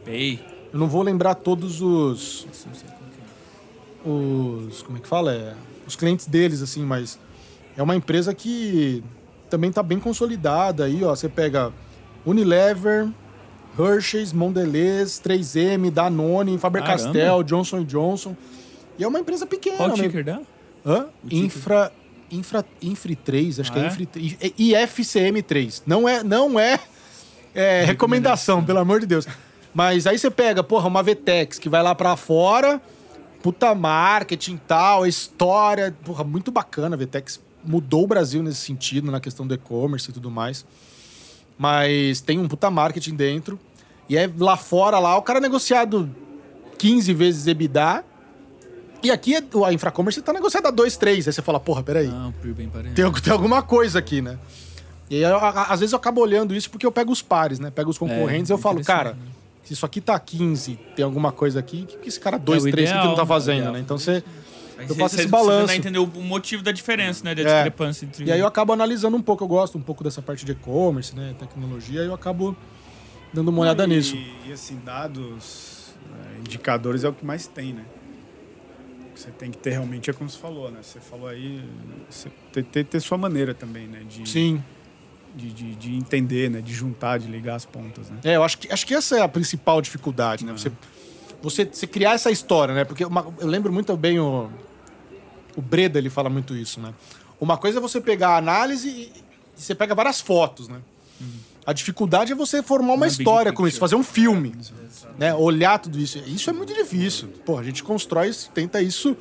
[0.04, 0.40] Pay.
[0.72, 4.10] eu não vou lembrar todos os, Isso não sei que é.
[4.10, 4.82] os.
[4.82, 5.32] Como é que fala?
[5.34, 5.54] É,
[5.86, 7.18] os clientes deles, assim, mas
[7.76, 9.02] é uma empresa que
[9.50, 11.14] também tá bem consolidada aí, ó.
[11.14, 11.72] Você pega
[12.24, 13.08] Unilever,
[13.78, 18.36] Hershey's, Mondelez, 3M, Danone, Faber-Castell, Johnson Johnson.
[18.98, 20.02] E é uma empresa pequena, Qual o né?
[20.02, 20.42] ticker dela?
[20.84, 21.06] Hã?
[21.24, 21.44] O ticker?
[21.44, 21.92] Infra,
[22.30, 23.86] infra, Infri 3, acho Ah, que é, é?
[23.86, 24.36] Infri 3.
[24.40, 25.82] é IFCM 3.
[25.86, 26.80] Não é, não é,
[27.54, 29.26] é recomendação, pelo amor de Deus.
[29.72, 32.80] Mas aí você pega, porra, uma VTEX que vai lá pra fora,
[33.42, 36.96] puta marketing e tal, história, porra, muito bacana.
[36.96, 40.66] A VTEX mudou o Brasil nesse sentido, na questão do e-commerce e tudo mais.
[41.56, 43.58] Mas tem um puta marketing dentro.
[44.08, 46.10] E é lá fora, lá, o cara negociado
[46.78, 48.04] 15 vezes EBITDA.
[49.02, 51.26] E aqui é- a Infracommerce tá negociada a 2, 3.
[51.28, 52.08] Aí você fala, porra, peraí.
[52.08, 52.94] Não, bem parecido.
[52.94, 54.38] Tem, tem alguma coisa aqui, né?
[55.10, 57.70] E aí, eu- às vezes eu acabo olhando isso porque eu pego os pares, né?
[57.70, 59.30] Pego os concorrentes e eu falo, interessante, cara, né?
[59.64, 62.64] se isso aqui tá 15, tem alguma coisa aqui, o que, que esse cara 2,
[62.64, 63.68] É o 3 aqui não tá ideal, fazendo, é o né?
[63.70, 63.82] ideal.
[63.82, 64.22] Então você.
[64.78, 65.72] Aí Eu faço você- esse balanço.
[65.74, 67.34] entender o o motivo da diferença, né?
[67.34, 67.44] Da É.
[67.44, 68.24] discrepância entre...
[68.24, 71.14] E aí eu acabo analisando um pouco, eu gosto um pouco dessa parte de e-commerce,
[71.16, 71.34] né?
[71.38, 72.56] Tecnologia, e eu acabo
[73.32, 74.16] dando uma olhada e, nisso.
[74.46, 77.84] E assim, dados, né, indicadores é o que mais tem, né?
[79.10, 80.78] O que Você tem que ter realmente, é como você falou, né?
[80.82, 81.62] Você falou aí,
[82.08, 84.02] você tem que ter, ter sua maneira também, né?
[84.08, 84.62] De, Sim.
[85.34, 86.60] de, de, de entender, né?
[86.60, 88.18] De juntar, de ligar as pontas, né?
[88.24, 90.52] É, eu acho que, acho que essa é a principal dificuldade, né?
[90.52, 90.70] Você,
[91.42, 92.84] você, você criar essa história, né?
[92.84, 94.48] Porque uma- eu lembro muito bem o,
[95.56, 96.94] o Breda, ele fala muito isso, né?
[97.40, 99.02] Uma coisa é você pegar a análise e,
[99.56, 100.80] e você pega várias fotos, né?
[101.68, 104.54] A dificuldade é você formar uma Uma história com isso, fazer um filme,
[105.18, 105.34] né?
[105.34, 106.18] Olhar tudo isso.
[106.26, 107.28] Isso é muito difícil.
[107.44, 109.14] Pô, a gente constrói, isso, tenta isso.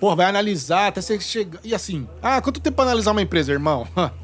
[0.00, 1.60] Pô, vai analisar até você chegar.
[1.62, 3.86] E assim, ah, quanto tempo pra analisar uma empresa, irmão?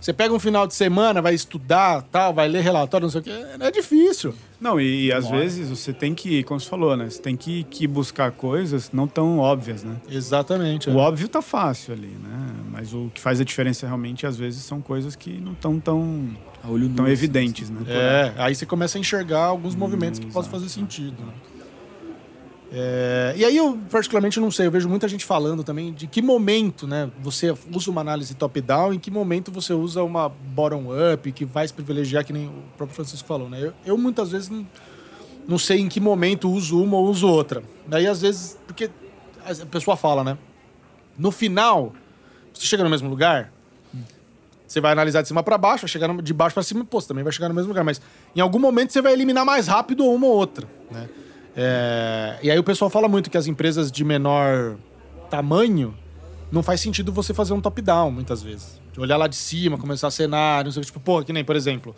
[0.00, 3.24] Você pega um final de semana, vai estudar, tal, vai ler relatório, não sei o
[3.24, 3.32] quê.
[3.60, 4.34] É difícil.
[4.60, 7.08] Não, e, e às vezes você tem que, como você falou, né?
[7.08, 9.96] Você tem que, que buscar coisas não tão óbvias, né?
[10.10, 10.88] Exatamente.
[10.88, 10.92] é.
[10.92, 12.54] O óbvio tá fácil ali, né?
[12.70, 16.28] Mas o que faz a diferença realmente, às vezes, são coisas que não estão tão,
[16.62, 17.80] A olho nu, tão assim, evidentes, né?
[17.86, 21.16] É, aí você começa a enxergar alguns movimentos que possam fazer sentido.
[21.24, 21.32] né?
[22.72, 26.22] É, e aí eu, particularmente, não sei, eu vejo muita gente falando também de que
[26.22, 31.44] momento, né, você usa uma análise top-down, em que momento você usa uma bottom-up, que
[31.44, 33.60] vai se privilegiar, que nem o próprio Francisco falou, né?
[33.60, 34.64] Eu, eu muitas vezes não,
[35.48, 37.62] não sei em que momento uso uma ou uso outra.
[37.88, 38.88] Daí, às vezes, porque
[39.44, 40.38] a pessoa fala, né?
[41.18, 41.92] No final,
[42.54, 43.52] você chega no mesmo lugar,
[44.64, 47.08] você vai analisar de cima para baixo, vai chegar de baixo para cima, pô, você
[47.08, 47.82] também vai chegar no mesmo lugar.
[47.82, 48.00] Mas
[48.36, 51.08] em algum momento você vai eliminar mais rápido uma ou outra, né?
[51.56, 54.76] É, e aí o pessoal fala muito que as empresas de menor
[55.28, 55.94] tamanho
[56.50, 58.80] não faz sentido você fazer um top-down, muitas vezes.
[58.92, 61.44] De olhar lá de cima, começar cenário, não sei o que, tipo, pô, que nem,
[61.44, 61.94] por exemplo,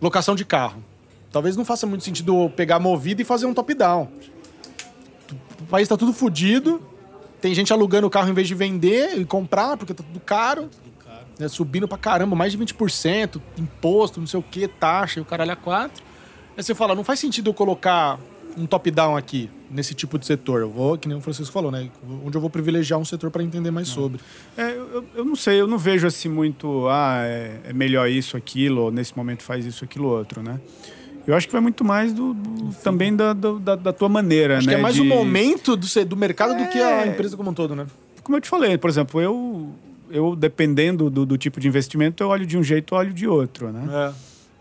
[0.00, 0.82] locação de carro.
[1.30, 4.08] Talvez não faça muito sentido pegar a movida e fazer um top-down.
[5.60, 6.82] O país tá tudo fodido,
[7.40, 10.68] tem gente alugando o carro em vez de vender e comprar, porque tá tudo caro
[11.38, 15.24] né, subindo pra caramba, mais de 20%, imposto, não sei o que, taxa e o
[15.24, 16.02] caralho a quatro.
[16.56, 18.18] Aí você fala, não faz sentido eu colocar
[18.56, 20.60] um top-down aqui, nesse tipo de setor.
[20.60, 21.88] Eu vou, que nem o Francisco falou, né?
[22.24, 24.20] Onde eu vou privilegiar um setor para entender mais sobre.
[24.56, 28.36] É, eu, eu- não sei, eu não vejo assim muito, ah, é, é melhor isso,
[28.36, 30.60] aquilo, ou nesse momento faz isso, aquilo, outro, né?
[31.26, 34.58] Eu acho que vai muito mais do, do- também da, do- da, da tua maneira,
[34.58, 34.72] Acho né?
[34.74, 37.08] que é mais de- o momento do, do mercado do que a É.
[37.08, 37.86] empresa como um todo, né?
[38.24, 39.70] Como eu te falei, por exemplo, eu,
[40.10, 43.26] eu dependendo do, do tipo de investimento, eu olho de um jeito, eu olho de
[43.28, 43.84] outro, né?
[44.10, 44.12] É.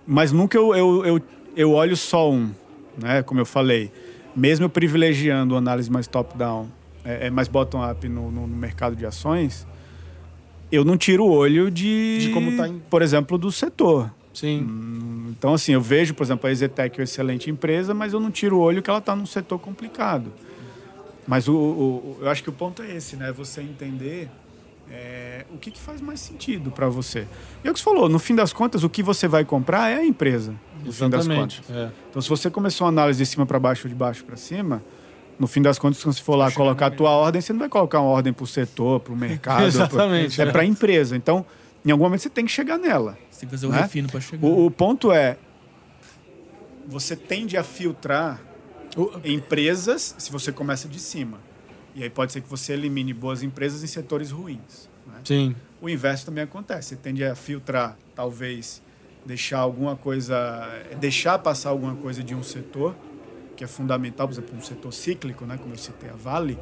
[0.06, 1.22] Mas nunca eu, eu, eu,
[1.56, 2.52] eu olho só um,
[2.98, 3.22] né?
[3.24, 3.92] Como eu falei.
[4.36, 6.68] Mesmo eu privilegiando análise mais top-down,
[7.04, 9.68] é, é mais bottom-up no, no, no mercado de ações,
[10.72, 14.10] eu não tiro o olho de, De como tá em- por exemplo, do setor.
[14.34, 14.66] Sim.
[15.38, 18.32] Então, assim, eu vejo, por exemplo, a Exetec é uma excelente empresa, mas eu não
[18.32, 20.32] tiro o olho que ela está num setor complicado.
[21.28, 23.32] Mas o- o- eu acho que o ponto é esse, né?
[23.34, 24.30] Você entender
[24.94, 27.26] é, o que, que faz mais sentido para você.
[27.64, 29.90] E é o que você falou, no fim das contas, o que você vai comprar
[29.90, 30.54] é a empresa.
[30.84, 31.62] No fim das contas.
[31.70, 31.90] É.
[32.10, 34.84] Então, se você começou a análise de cima para baixo ou de baixo para cima,
[35.40, 37.70] no fim das contas, quando você for lá colocar a tua ordem, você não vai
[37.70, 39.64] colocar uma ordem para o setor, para o mercado.
[39.68, 40.52] Exatamente, Pra, é é.
[40.52, 41.16] para a empresa.
[41.16, 41.46] Então,
[41.86, 43.18] em algum momento, você tem que chegar nela.
[43.30, 43.82] Você tem que fazer o Né?
[43.82, 44.46] refino pra chegar.
[44.46, 45.38] O, o ponto é,
[46.88, 48.42] você tende a filtrar
[49.24, 51.40] empresas se você começa de cima.
[51.96, 54.90] E aí pode ser que você elimine boas empresas em setores ruins.
[55.08, 55.20] né?
[55.24, 55.56] Sim.
[55.82, 56.90] O inverso também acontece.
[56.90, 58.82] Você tende a filtrar, talvez,
[59.26, 60.38] deixar alguma coisa,
[61.00, 62.96] deixar passar alguma coisa de um setor
[63.56, 66.58] que é fundamental, por exemplo, um setor cíclico, né, como eu citei a Vale,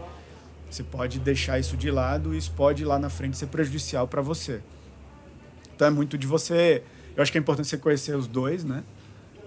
[0.69, 4.22] você pode deixar isso de lado e isso pode lá na frente ser prejudicial para
[4.22, 4.62] você.
[5.76, 6.84] Então é muito de você.
[7.15, 8.84] Eu acho que é importante você conhecer os dois, né?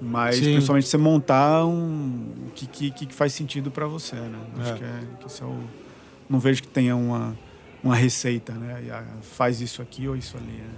[0.00, 0.44] Mas Sim.
[0.54, 4.38] principalmente você montar um o que, que, que faz sentido para você, né?
[4.58, 4.76] Acho É.
[4.78, 5.62] que, é, que isso é o.
[6.28, 7.36] Não vejo que tenha uma,
[7.84, 8.82] uma receita, né?
[9.20, 10.46] Faz isso aqui ou isso ali.
[10.56, 10.68] né?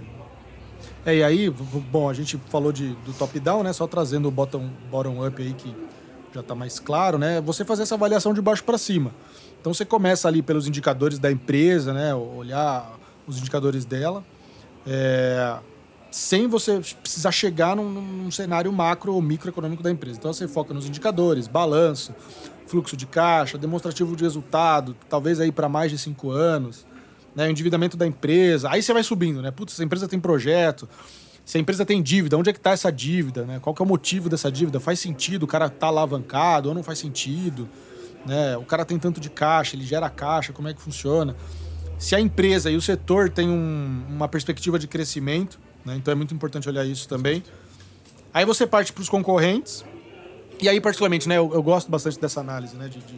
[1.05, 3.71] É, e aí, bom, a gente falou de, do top-down, né?
[3.73, 5.73] Só trazendo o bottom, bottom-up aí, que
[6.33, 7.39] já está mais claro, né?
[7.41, 9.11] Você fazer essa avaliação de baixo para cima.
[9.61, 12.13] Então você começa ali pelos indicadores da empresa, né?
[12.13, 14.23] Olhar os indicadores dela,
[14.85, 15.57] é,
[16.11, 20.17] sem você precisar chegar num, num cenário macro ou microeconômico da empresa.
[20.19, 22.13] Então você foca nos indicadores, balanço,
[22.67, 26.85] fluxo de caixa, demonstrativo de resultado, talvez aí para mais de cinco anos
[27.35, 28.69] né, o endividamento da empresa.
[28.71, 29.51] Aí você vai subindo, né?
[29.51, 30.87] Putz, essa empresa tem projeto,
[31.43, 33.59] se a empresa tem dívida, onde é que está essa dívida, né?
[33.61, 34.79] Qual que é o motivo dessa dívida?
[34.79, 37.67] Faz sentido o cara tá alavancado ou não faz sentido?
[38.25, 38.57] Né?
[38.57, 41.35] O cara tem tanto de caixa, ele gera caixa, como é que funciona?
[41.99, 45.95] Se a empresa e o setor têm um- uma perspectiva de crescimento, né?
[45.95, 47.43] então é muito importante olhar isso também.
[48.33, 49.85] Aí você parte para os concorrentes,
[50.59, 52.87] e aí, particularmente, né, eu, eu gosto bastante dessa análise, né?
[52.89, 53.17] de- de,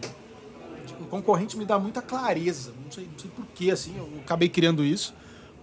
[1.08, 2.72] concorrente me dá muita clareza.
[2.84, 5.14] Não sei, não sei porquê, assim, eu acabei criando isso.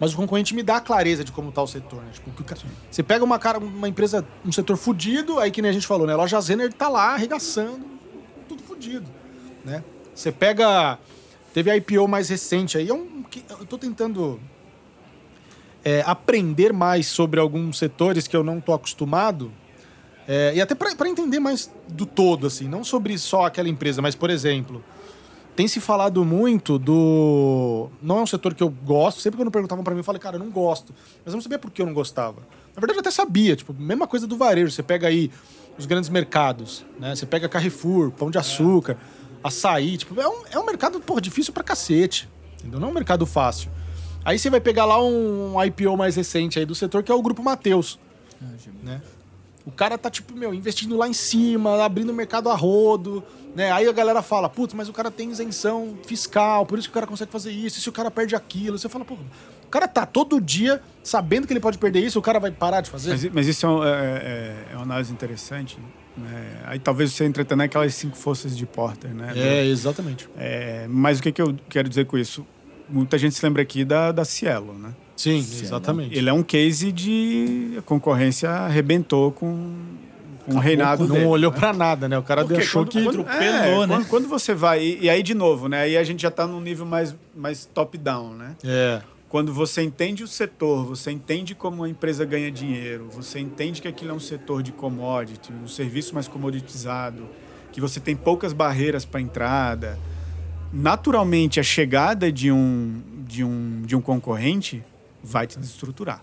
[0.00, 2.10] Mas o concorrente me dá a clareza de como tá o setor, né?
[2.12, 2.56] Tipo, o ca-
[2.90, 6.06] você pega uma, cara, uma empresa, um setor fudido, aí que nem a gente falou,
[6.06, 6.12] né?
[6.12, 7.84] A loja Zener tá lá arregaçando,
[8.48, 9.06] tudo fudido,
[9.64, 9.84] né?
[10.14, 10.98] Você pega...
[11.52, 13.22] Teve a IPO mais recente aí, é um,
[13.60, 14.40] eu tô tentando
[15.84, 19.52] é, aprender mais sobre alguns setores que eu não tô acostumado,
[20.26, 24.14] É, e até para entender mais do todo, assim, não sobre só aquela empresa, mas,
[24.14, 24.82] por exemplo,
[25.56, 27.88] tem se falado muito do.
[28.02, 29.20] Não é um setor que eu gosto.
[29.20, 30.92] Sempre quando perguntavam para mim, eu falei, cara, eu não gosto.
[31.24, 32.40] Mas eu não sabia por que eu não gostava.
[32.74, 33.54] Na verdade, eu até sabia.
[33.54, 34.70] Tipo, mesma coisa do varejo.
[34.72, 35.30] Você pega aí
[35.78, 37.14] os grandes mercados, né?
[37.14, 38.96] Você pega Carrefour, Pão de Açúcar,
[39.42, 39.96] Açaí.
[39.96, 42.28] Tipo, é um, é um mercado, porra, difícil pra cacete.
[42.58, 42.80] Entendeu?
[42.80, 43.70] Não é um mercado fácil.
[44.24, 47.22] Aí você vai pegar lá um IPO mais recente aí do setor, que é o
[47.22, 47.98] Grupo Mateus.
[48.82, 49.00] Né?
[49.66, 53.24] O cara tá, tipo, meu, investindo lá em cima, abrindo o mercado a rodo,
[53.56, 53.72] né?
[53.72, 56.94] Aí a galera fala, putz, mas o cara tem isenção fiscal, por isso que o
[56.94, 59.88] cara consegue fazer isso, e se o cara perde aquilo, você fala, pô, o cara
[59.88, 63.10] tá todo dia sabendo que ele pode perder isso, o cara vai parar de fazer?
[63.12, 65.78] Mas, mas isso é, um- é- é- é uma análise interessante.
[66.16, 66.60] Né?
[66.66, 69.32] Aí talvez você entre até naquelas cinco forças de Porter, né?
[69.34, 70.28] É, exatamente.
[70.36, 72.46] É, mas o que, que eu quero dizer com isso?
[72.88, 74.94] Muita gente se lembra aqui da, da Cielo, né?
[75.16, 76.16] Sim, exatamente.
[76.16, 79.74] Ele é um case de a concorrência arrebentou com,
[80.48, 81.26] o reinado não dele.
[81.26, 82.18] olhou pra nada, né?
[82.18, 83.02] O cara Porque achou quando- que.
[83.04, 83.74] quando- é, né?
[83.86, 85.82] Quando, quando você vai, e, e aí de novo, né?
[85.82, 88.56] Aí a gente já está num nível mais, mais top-down, né?
[88.64, 89.00] É.
[89.28, 93.88] Quando você entende o setor, você entende como a empresa ganha dinheiro, você entende que
[93.88, 97.26] aquilo é um setor de commodity, um serviço mais comoditizado,
[97.72, 99.98] que você tem poucas barreiras para entrada,
[100.72, 104.82] naturalmente a chegada de um, de um, de um concorrente
[105.24, 106.22] vai te destruturar.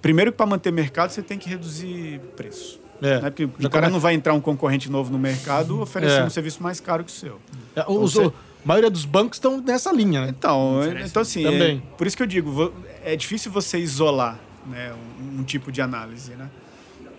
[0.00, 2.80] Primeiro que para manter mercado você tem que reduzir preço.
[3.02, 3.20] É.
[3.20, 3.30] Né?
[3.30, 6.26] Porque Já o cara não vai entrar um concorrente novo no mercado oferecendo É.
[6.26, 7.40] um serviço mais caro que o seu.
[7.74, 8.26] É, os- Você-
[8.64, 10.28] A maioria dos bancos estão nessa linha, né?
[10.36, 11.76] Então, Oferece então assim, também.
[11.86, 12.72] é- por isso que eu digo,
[13.04, 16.50] é difícil você isolar né, um, um tipo de análise, né?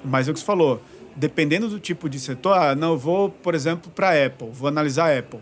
[0.04, 0.82] Mas é o que você falou,
[1.16, 5.10] dependendo do tipo de setor, ah, não, eu vou, por exemplo, para Apple, vou analisar
[5.16, 5.40] a Apple.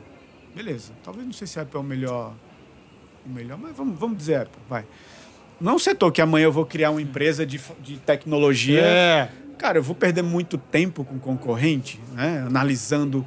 [0.55, 2.33] Beleza, talvez não sei se a Apple é o melhor,
[3.25, 4.85] o melhor, mas vamos, vamos dizer Apple, vai.
[5.59, 9.29] Não é um setor que amanhã eu vou criar uma empresa de, de tecnologia É.
[9.57, 12.43] Cara, eu vou perder muito tempo com concorrente, né?
[12.45, 13.25] Analisando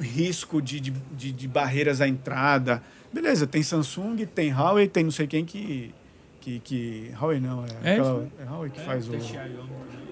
[0.00, 2.82] risco de, de, de, de barreiras à entrada.
[3.12, 5.94] Beleza, tem Samsung, tem Huawei, tem não sei quem que.
[6.42, 8.26] Que, que Huawei não, é, É, aquela.
[8.40, 9.12] É Huawei que faz o.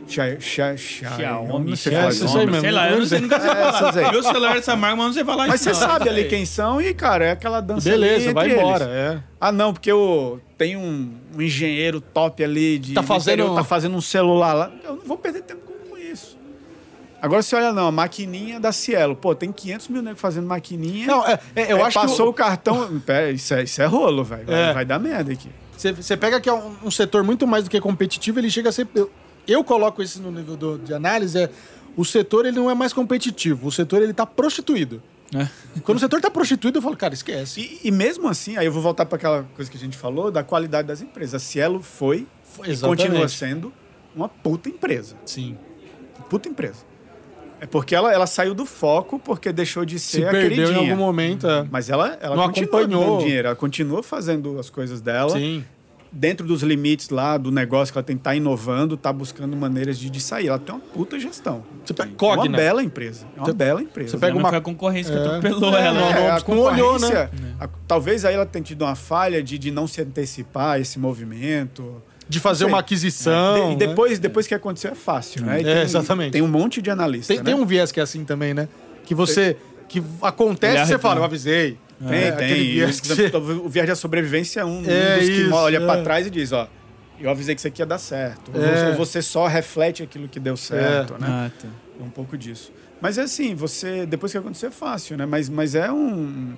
[0.08, 2.46] Xiaomi, Xia- Xia- Xiaomi, sei é, falar isso o aí nome.
[2.46, 2.60] mesmo.
[2.62, 4.12] Sei lá, eu não sei, nunca sei É, falar.
[4.12, 6.24] Meu celular dessa marca, mas não sei falar Mas você sabe ali É.
[6.24, 8.84] quem são e, cara, é aquela dança Beleza, ali vai embora.
[8.84, 8.96] eles.
[8.96, 9.22] É.
[9.40, 13.54] Ah, não, porque eu tenho um, um engenheiro top ali de Tá do fazendo- interior,
[13.54, 14.72] tá fazendo um celular lá.
[14.84, 16.36] Eu não vou perder tempo com isso.
[17.22, 19.14] Agora você olha, não, a maquininha da Cielo.
[19.14, 21.06] Pô, tem 500 mil negros fazendo maquininha.
[21.06, 22.30] Não, é, é, eu É, acho passou que.
[22.30, 22.98] o cartão.
[23.06, 24.46] Pera, isso é, isso é rolo, velho.
[24.46, 24.72] Vai, É.
[24.72, 25.50] vai dar merda aqui.
[25.80, 28.68] Você, você pega que é um, um setor muito mais do que competitivo, ele chega
[28.68, 28.86] a ser.
[28.94, 29.10] Eu,
[29.48, 31.50] eu coloco isso no nível do- de análise, é.
[31.96, 35.02] O setor ele não é mais competitivo, o setor ele tá prostituído.
[35.34, 35.48] É.
[35.82, 37.60] Quando o setor tá prostituído, eu falo, cara, esquece.
[37.82, 40.30] E, e mesmo assim, aí eu vou voltar para aquela coisa que a gente falou
[40.30, 41.34] da qualidade das empresas.
[41.36, 42.26] A Cielo foi
[42.66, 43.02] e Exatamente.
[43.06, 43.72] continua sendo
[44.14, 45.16] uma puta empresa.
[45.24, 45.56] Sim.
[46.28, 46.84] Puta empresa.
[47.60, 50.54] É porque ela, ela saiu do foco porque deixou de Se ser a perdeu em
[50.66, 50.92] queridinha.
[50.92, 51.46] algum momento.
[51.46, 51.66] É.
[51.70, 53.18] Mas ela, ela Não continua acompanhou.
[53.18, 55.30] dinheiro, ela continua fazendo as coisas dela.
[55.30, 55.64] Sim.
[56.12, 59.96] Dentro dos limites lá do negócio que ela tem que estar inovando, tá buscando maneiras
[59.96, 60.48] de, de sair.
[60.48, 61.62] Ela tem uma puta gestão.
[61.84, 62.56] Você pega É uma Cogna.
[62.56, 63.26] bela empresa.
[63.36, 64.10] É uma Você- bela empresa.
[64.10, 65.24] você pega uma- foi a concorrência que É.
[65.24, 66.00] atropelou É, ela.
[66.00, 66.20] não, né?
[66.20, 67.08] não, a não olhou, né?
[67.08, 70.78] concorrência- a- talvez aí ela tenha tido uma falha de, de não se antecipar a
[70.80, 72.02] esse movimento.
[72.30, 73.54] De fazer uma aquisição.
[73.54, 73.86] De- e né?
[73.88, 75.60] depois, depois que aconteceu é fácil, né?
[75.60, 76.32] É, tem- exatamente.
[76.32, 77.28] Tem um monte de analista.
[77.34, 77.44] Tem, né?
[77.44, 78.68] tem um viés que é assim também, né?
[79.04, 79.56] Que você.
[79.88, 81.76] Que acontece, você fala, eu avisei.
[81.98, 82.46] Tem, É, tem.
[82.46, 85.76] aquele viés você- O viagem da sobrevivência é um, um É dos que isso, olha
[85.78, 85.80] é.
[85.84, 86.68] pra trás e diz, ó,
[87.20, 88.52] eu avisei que isso aqui ia dar certo.
[88.54, 88.76] Ou É.
[88.76, 91.26] você- Ou você só reflete aquilo que deu certo, né?
[91.28, 91.68] Ah, tá.
[92.00, 92.72] É um pouco disso.
[93.00, 94.06] Mas é assim, você.
[94.06, 95.26] Depois que acontecer é fácil, né?
[95.26, 96.52] Mas, mas é um,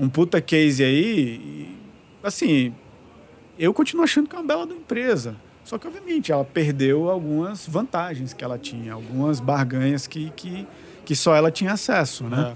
[0.00, 0.96] um puta case aí.
[1.44, 1.76] e,
[2.22, 2.74] assim,
[3.64, 5.36] eu continuo achando que é uma bela da empresa.
[5.64, 10.66] Só que, obviamente, ela perdeu algumas vantagens que ela tinha, algumas barganhas que, que,
[11.04, 12.54] que só ela tinha acesso, né?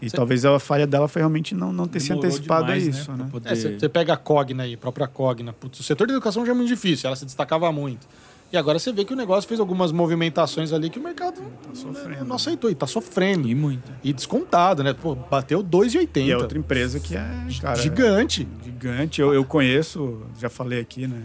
[0.00, 2.86] E Cê- talvez a falha dela foi realmente não, não ter se Demorou antecipado demais,
[2.86, 3.28] a isso, pra né?
[3.30, 5.52] poder- É, você você pega a Cogna aí, a própria Cogna.
[5.52, 8.04] Putz, o setor de educação já é muito difícil, ela se destacava muito.
[8.52, 11.40] E agora você vê que o negócio fez algumas movimentações ali que o mercado
[11.72, 12.24] sofrendo.
[12.26, 13.48] não aceitou e tá sofrendo.
[13.48, 13.90] E muito.
[14.04, 14.92] E descontado, né?
[14.92, 16.26] Pô, bateu 2,80.
[16.26, 17.26] E é outra empresa que é,
[17.62, 18.46] cara, Gigante.
[18.62, 19.20] gigante.
[19.22, 21.22] Eu, eu conheço, já falei aqui, né?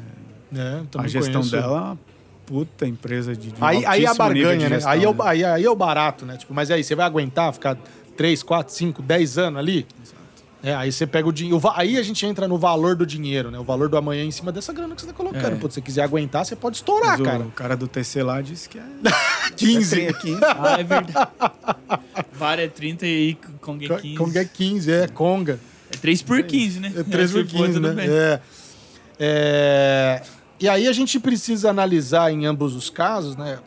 [0.50, 0.86] né?
[0.98, 1.52] a gestão conheço.
[1.52, 4.76] dela é puta empresa de, de Aí, aí é a barganha, né?
[4.76, 6.38] gestão, Aí é, o, aí, aí é o barato, né?
[6.38, 7.78] Tipo, mas aí, você vai aguentar ficar
[8.16, 9.86] 3, 4, 5, 10 anos ali?
[10.68, 11.62] É, aí você pega o dinheiro.
[11.76, 13.58] Aí a gente entra no valor do dinheiro, né?
[13.58, 15.54] O valor do amanhã em cima dessa grana que você tá colocando.
[15.54, 15.56] É.
[15.56, 17.46] Pô, se você quiser aguentar, você pode estourar, Mas o cara.
[17.56, 18.84] cara do TC lá disse que é
[19.56, 20.02] 15.
[20.02, 20.40] é 15.
[20.44, 21.30] Ah, é verdade.
[22.34, 24.16] VAR é 30 e Kong é 15.
[24.18, 25.60] Conga é 15, é, Conga.
[25.90, 26.94] É 3 por 15, né?
[26.98, 28.06] É 3 por Se for, 15, tudo né?
[28.06, 28.40] É.
[29.20, 30.22] É,
[30.60, 33.60] E aí a gente precisa analisar em ambos os casos, né?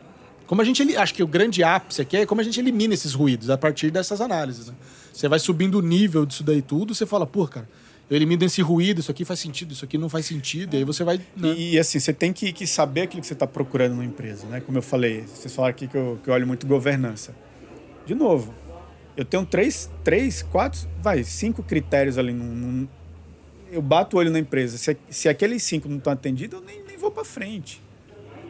[0.46, 0.96] Como a gente.
[0.96, 3.90] Acho que o grande ápice aqui é como a gente elimina esses ruídos a partir
[3.90, 4.66] dessas análises.
[4.66, 4.74] Né?
[5.20, 7.68] Você vai subindo o nível disso daí tudo, você fala, pô, cara,
[8.08, 10.84] eu elimino esse ruído, isso aqui faz sentido, isso aqui não faz sentido, e aí
[10.84, 11.18] você vai.
[11.36, 11.48] né?
[11.54, 14.46] E, e, assim, você tem que, que saber aquilo que você está procurando numa empresa,
[14.46, 14.60] né?
[14.60, 17.34] Como eu falei, vocês falaram aqui que eu, que eu olho muito governança.
[18.06, 18.54] De novo,
[19.14, 22.32] eu tenho três, três, quatro, vai, cinco critérios ali.
[22.32, 22.88] Num, num-
[23.70, 24.78] eu bato o olho na empresa.
[24.78, 27.82] Se, se aqueles cinco não estão atendidos, eu nem, nem vou para frente.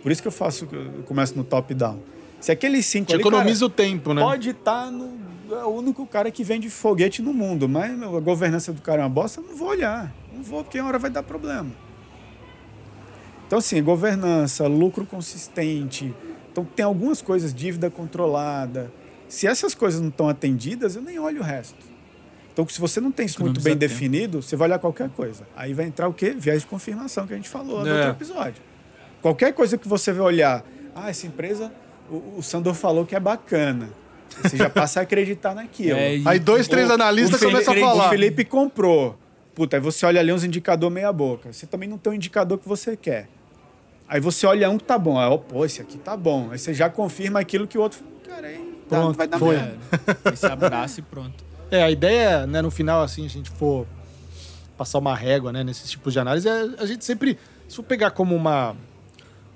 [0.05, 1.99] Por isso que eu faço, eu começo no top-down.
[2.41, 4.23] Se aqueles cinco ali, economiza cara, o tempo, né?
[4.23, 5.19] Pode estar no.
[5.51, 9.05] É o único cara que vende foguete no mundo, mas a governança do cara é
[9.05, 10.13] uma bosta, não vou olhar.
[10.35, 11.71] Não vou, porque uma hora vai dar problema.
[13.47, 16.15] Então, assim, governança, lucro consistente.
[16.53, 18.93] Então, tem algumas coisas, dívida controlada.
[19.29, 21.79] Se essas coisas não estão atendidas, eu nem olho o resto.
[22.53, 23.81] Então, se você não tem isso muito bem tempo.
[23.93, 25.47] definido, você vai olhar qualquer coisa.
[25.57, 26.31] Aí vai entrar o quê?
[26.37, 27.95] Viés de confirmação, que a gente falou no É.
[27.95, 28.63] outro episódio.
[29.23, 31.73] Qualquer coisa que você vai olhar, ah, essa empresa,
[32.11, 33.89] o, o Sandor falou que é bacana.
[34.43, 35.99] Você já passa a acreditar naquilo.
[35.99, 38.11] É, e- Aí dois, três O- analistas o Felipe- começam a O falar.
[38.11, 39.19] Felipe comprou.
[39.55, 41.53] Puta, aí você olha ali uns indicador meia boca.
[41.53, 43.29] Você também não tem o indicador que você quer.
[44.09, 45.19] Aí você olha um que tá bom.
[45.19, 46.49] Aí, ó, pô, esse aqui tá bom.
[46.51, 48.01] Aí você já confirma aquilo que o outro...
[48.27, 48.57] Cara, aí
[48.89, 49.57] dá- Pronto, vai dar foi.
[49.57, 49.79] merda.
[50.25, 51.45] É, esse abraço e pronto.
[51.71, 53.87] É, a ideia, né, no final, assim, a gente for
[54.77, 58.11] passar uma régua, né, nesses tipos de análise, é a gente sempre, se for pegar
[58.13, 58.75] como uma,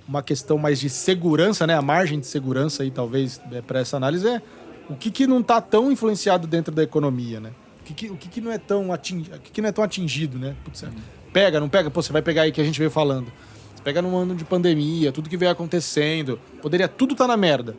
[0.06, 3.96] uma questão mais de segurança, né, a margem de segurança aí, talvez, é, para essa
[3.96, 4.42] análise, é
[4.88, 7.50] o que, que não está tão influenciado dentro da economia, né?
[7.80, 9.72] O que, que, o que, que não é tão atingido, o que, que não é
[9.72, 10.54] tão atingido, né?
[10.64, 10.88] Putz, é,
[11.32, 11.90] pega, não pega?
[11.90, 13.30] Pô, você vai pegar aí que a gente veio falando.
[13.74, 17.76] Você pega num ano de pandemia, tudo que veio acontecendo, poderia tudo estar na merda.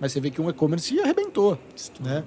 [0.00, 1.58] Mas você vê que um e-commerce arrebentou,
[2.00, 2.22] né?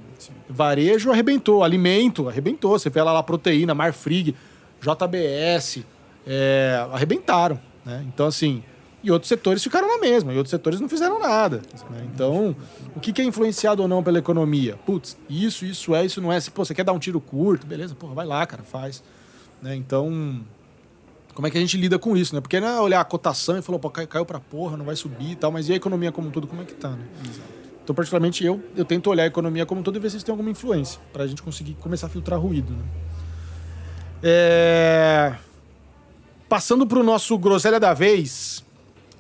[0.50, 2.72] Varejo arrebentou, alimento arrebentou.
[2.72, 4.36] Você vê lá, lá proteína, Marfrig,
[4.82, 5.84] JBS,
[6.26, 8.04] é, arrebentaram, né?
[8.08, 8.64] Então, assim,
[9.04, 11.62] e outros setores ficaram na mesma, e outros setores não fizeram nada.
[11.90, 12.08] né?
[12.14, 12.56] Então,
[12.96, 14.76] o que, que é influenciado ou não pela economia?
[14.86, 16.40] Putz, isso, isso é, isso não é.
[16.40, 19.02] Se, pô, você quer dar um tiro curto, beleza, porra, vai lá, cara, faz.
[19.62, 19.76] Né?
[19.76, 20.42] Então,
[21.34, 22.42] como é que a gente lida com isso, né?
[22.42, 24.96] Porque não é olhar a cotação e falar, pô, cai- caiu pra porra, não vai
[24.96, 27.06] subir e tal, mas e a economia como um todo, como é que tá, né?
[27.84, 30.26] Então, particularmente, eu, eu tento olhar a economia como um todo e ver se isso
[30.26, 32.84] tem alguma influência, pra gente conseguir começar a filtrar ruído, né?
[34.22, 35.36] É...
[36.48, 38.64] Passando pro nosso groselha da vez,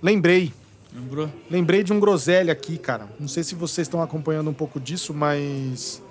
[0.01, 0.51] lembrei,
[0.93, 1.29] Lembrou?
[1.49, 3.07] lembrei de um groselha aqui, cara.
[3.19, 6.01] Não sei se vocês estão acompanhando um pouco disso, mas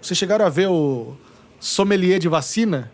[0.00, 1.14] vocês chegaram a ver o
[1.60, 2.90] sommelier de vacina?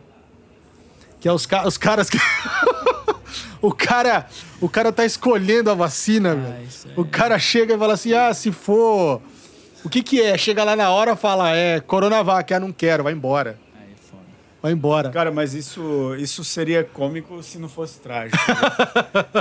[1.20, 2.18] Que é os, ca- os caras que
[3.62, 4.26] o cara,
[4.60, 6.64] o cara tá escolhendo a vacina, velho.
[6.66, 9.20] isso O cara chega e fala assim: "Ah, se for
[9.84, 10.36] o que que é?
[10.38, 13.58] Chega lá na hora, fala: "É Coronavac, ah, não quero, vai embora".
[14.60, 15.10] Vai embora.
[15.10, 18.36] Cara, mas isso, isso seria cômico se não fosse trágico.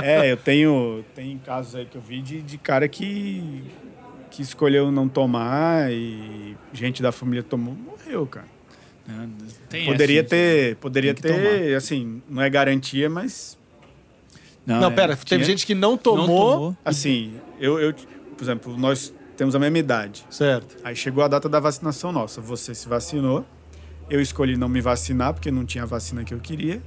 [0.26, 3.64] é, eu tenho, tem casos aí que eu vi de, de cara que,
[4.30, 8.46] que escolheu não tomar e gente da família tomou, morreu, cara.
[9.08, 9.28] Não,
[9.68, 13.58] tem Poderia essa, ter, poderia Tem que ter, assim, não é garantia, mas
[14.66, 16.26] Não, é, pera, teve tinha- gente que não não tomou.
[16.52, 16.76] tomou.
[16.84, 17.92] assim, eu, eu,
[18.36, 20.24] por exemplo, nós temos a mesma idade.
[20.30, 20.76] Certo.
[20.84, 22.40] Aí chegou a data da vacinação nossa.
[22.42, 23.46] Você se vacinou,
[24.10, 26.80] eu escolhi não me vacinar porque não tinha a vacina que eu queria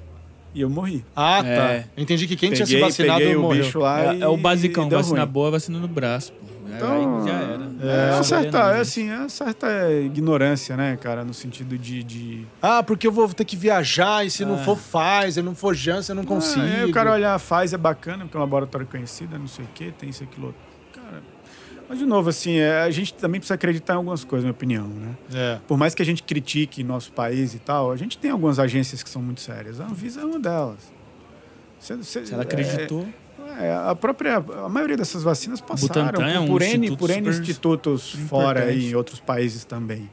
[0.53, 1.03] e eu morri.
[1.15, 1.49] Ah, tá.
[1.49, 1.85] É.
[1.95, 3.63] Eu Entendi que quem tinha se Peguei, vacinado peguei o morreu.
[3.63, 5.31] bicho lá É, e é o basicão, e vacina ruim.
[5.31, 6.51] boa, vacina no braço, pô.
[6.73, 7.71] Então, aí já era.
[7.81, 12.01] É, Não certa, é não, assim, é certa ignorância, né, cara, no sentido de.
[12.03, 12.45] de...
[12.61, 16.13] Ah, porque eu vou ter que viajar e se não for Pfizer, não for Janssen,
[16.13, 16.61] eu não consigo.
[16.61, 19.47] Ah, aí o cara olhar, faz, é bacana, porque é um laboratório conhecido, é não
[19.47, 20.61] sei o quê, tem isso, aquilo outro.
[21.91, 24.53] Mas de novo, assim, é, a gente também precisa acreditar em algumas coisas, na minha
[24.53, 25.15] opinião, né?
[25.33, 25.59] É.
[25.67, 29.03] Por mais que a gente critique nosso país e tal, a gente tem algumas agências
[29.03, 29.81] que são muito sérias.
[29.81, 30.77] A Anvisa é uma delas.
[31.81, 33.05] Cê- cê- Se ela acreditou.
[33.59, 37.09] É, a própria, a maioria dessas vacinas passaram Butantan é um por, N, instituto por
[37.09, 38.29] N institutos importante.
[38.29, 40.09] fora aí, em outros países também.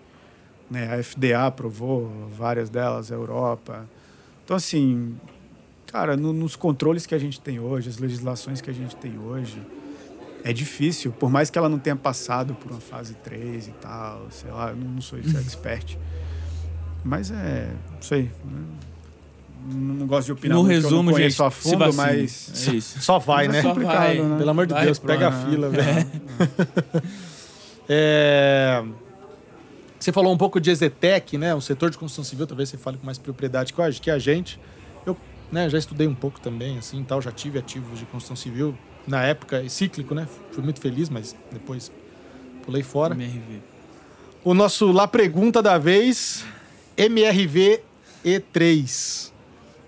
[0.69, 0.93] Né?
[0.93, 3.87] A FDA aprovou várias delas, a Europa.
[4.45, 5.15] Então, assim,
[5.87, 9.17] cara, no- nos controles que a gente tem hoje, as legislações que a gente tem
[9.17, 9.63] hoje,
[10.45, 14.27] é difícil, por mais que ela não tenha passado por uma fase 3 e tal,
[14.31, 15.97] sei lá, eu não, sou expert.
[17.05, 18.25] Mas é, não sei.
[18.45, 18.63] né?
[19.71, 21.97] Não, gosto de opinar No resumo, não conheço gente, a se fundo, vacine.
[21.97, 22.69] mas...
[22.69, 23.01] É isso.
[23.03, 23.59] Só vai, Mas né?
[23.59, 24.19] é complicado, vai.
[24.19, 24.39] né?
[24.39, 25.51] Pelo amor de Vai, Deus, pega a pronto.
[25.51, 26.09] fila, velho.
[27.89, 28.85] É,
[29.99, 31.55] Você falou um pouco de Exetec, né?
[31.55, 34.19] O setor de construção civil, talvez você fale com mais propriedade que a- que a
[34.19, 34.59] gente.
[35.05, 35.17] Eu
[35.51, 38.77] né, já estudei um pouco também, assim, tal, já tive ativos de construção civil.
[39.09, 40.29] Na época, é cíclico, né?
[40.53, 41.91] Fui muito feliz, mas depois
[42.65, 43.15] pulei fora.
[43.15, 43.61] MRV.
[44.45, 46.45] O nosso Lá Pergunta da vez,
[46.97, 47.83] MRV
[48.25, 49.33] E3.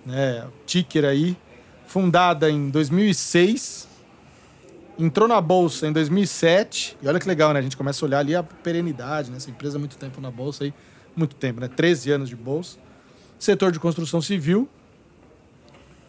[0.06, 1.36] Né, ticker aí,
[1.86, 3.90] fundada em 2006
[5.00, 6.98] Entrou na bolsa em 2007.
[7.02, 7.58] E olha que legal, né?
[7.58, 9.38] A gente começa a olhar ali a perenidade, né?
[9.38, 10.74] Essa empresa há muito tempo na bolsa aí.
[11.16, 11.68] Muito tempo, né?
[11.68, 12.78] 13 anos de bolsa.
[13.38, 14.68] Setor de construção civil.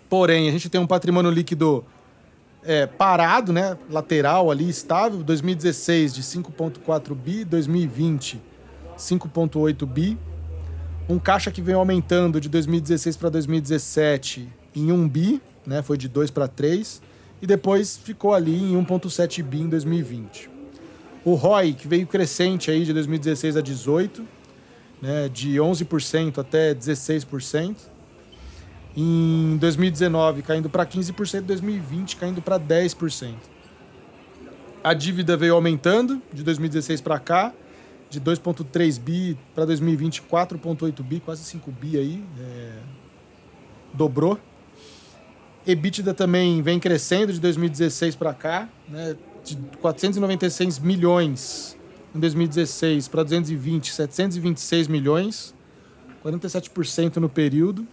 [0.10, 1.86] Porém, a gente tem um patrimônio líquido
[2.64, 3.78] é, parado, né?
[3.90, 5.24] Lateral ali, estável.
[5.24, 8.52] 2016 de 5,4 bi, 2020
[9.02, 10.18] 5,8 bi.
[11.10, 15.82] Um caixa que vem aumentando de 2016 para 2017 em 1 bi, né?
[15.82, 17.02] Foi de 2 para 3
[17.42, 20.50] e depois ficou ali em 1,7 bi em 2020.
[21.26, 24.26] O ROI, que veio crescente aí de 2016 a 18,
[25.02, 27.91] né, de 11% até 16%.
[28.96, 33.36] Em 2019 caindo para 15%, em 2020 caindo para 10%.
[34.84, 37.54] A dívida veio aumentando de 2016 para cá,
[38.10, 42.24] de 2,3 bi para 2020, 4,8 bi, quase 5 bi aí.
[42.40, 42.72] É...
[43.94, 44.40] Dobrou.
[45.66, 49.16] EBITDA também vem crescendo de 2016 para cá, né?
[49.44, 51.78] de 496 milhões
[52.16, 55.54] em 2016 para 220, 726 milhões,
[56.24, 57.88] 47% no período.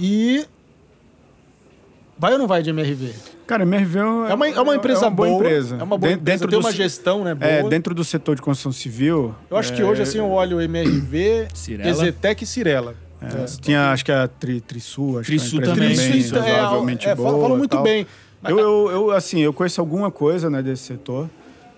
[0.00, 0.46] E
[2.16, 3.12] vai ou não vai de MRV?
[3.48, 5.76] Cara, MRV é uma, é uma empresa é uma boa boa, empresa.
[5.76, 7.50] É uma boa Dentro empresa, tem uma gestão, né, boa.
[7.50, 9.34] É, dentro do setor de construção civil.
[9.50, 11.48] Eu acho que é, hoje assim eu olho MRV.
[11.84, 12.94] Exetec e Cirela.
[13.20, 15.96] é, tinha, acho que a Tri, Trisul, acho Trisul que é uma também.
[15.96, 17.30] Trisul, também é, razoavelmente é, boa.
[17.32, 17.82] falam muito tal.
[17.82, 18.06] bem.
[18.46, 21.28] Eu, eu, eu, assim, eu conheço alguma coisa né, desse setor,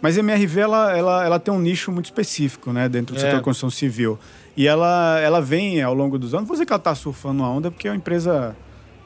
[0.03, 3.23] mas a MRV ela, ela, ela tem um nicho muito específico né, dentro do É.
[3.23, 4.19] setor de construção civil.
[4.61, 7.43] E ela, ela vem ao longo dos anos, não vou dizer que ela está surfando
[7.43, 8.55] uma onda, porque é uma empresa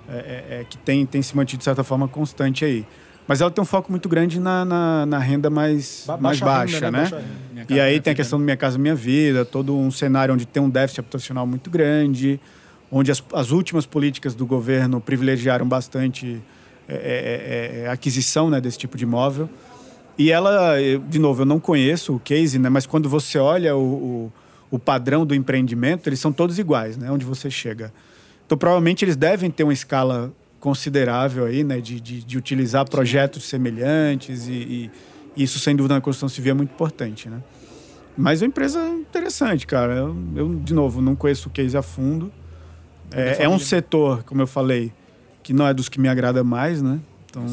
[0.09, 0.17] é,
[0.61, 2.85] é, que tem, tem se mantido de certa forma constante aí.
[3.29, 6.45] Mas ela tem um foco muito grande na, na, na renda mais, Ba- mais baixa
[6.45, 6.99] baixa, renda, né?
[6.99, 7.03] né?
[7.05, 7.29] Baixa renda.
[7.53, 10.35] Minha E casa, aí tem a questão do Minha Casa Minha Vida, todo um cenário
[10.35, 12.41] onde tem um déficit habitacional muito grande,
[12.91, 16.43] onde as, as últimas políticas do governo privilegiaram bastante
[16.89, 19.49] é, é, é, aquisição né, desse tipo de imóvel.
[20.19, 23.77] E ela, eu- de novo, eu não conheço o case, né, mas quando você olha
[23.77, 24.33] o, o,
[24.75, 27.93] o padrão do empreendimento, eles são todos iguais, né, onde você chega.
[28.45, 33.45] Então, provavelmente, eles devem ter uma escala considerável aí, né, de, de, de utilizar projetos
[33.45, 34.91] semelhantes e,
[35.37, 37.41] e isso, sem dúvida, na construção civil é muito importante, né?
[38.17, 39.95] Mas é uma empresa interessante, cara.
[39.95, 42.33] Eu, eu, de novo, não conheço o case a fundo.
[43.13, 44.93] É, é um setor, como eu falei,
[45.43, 46.99] que não é dos que me agrada mais, né?
[47.31, 47.45] Então,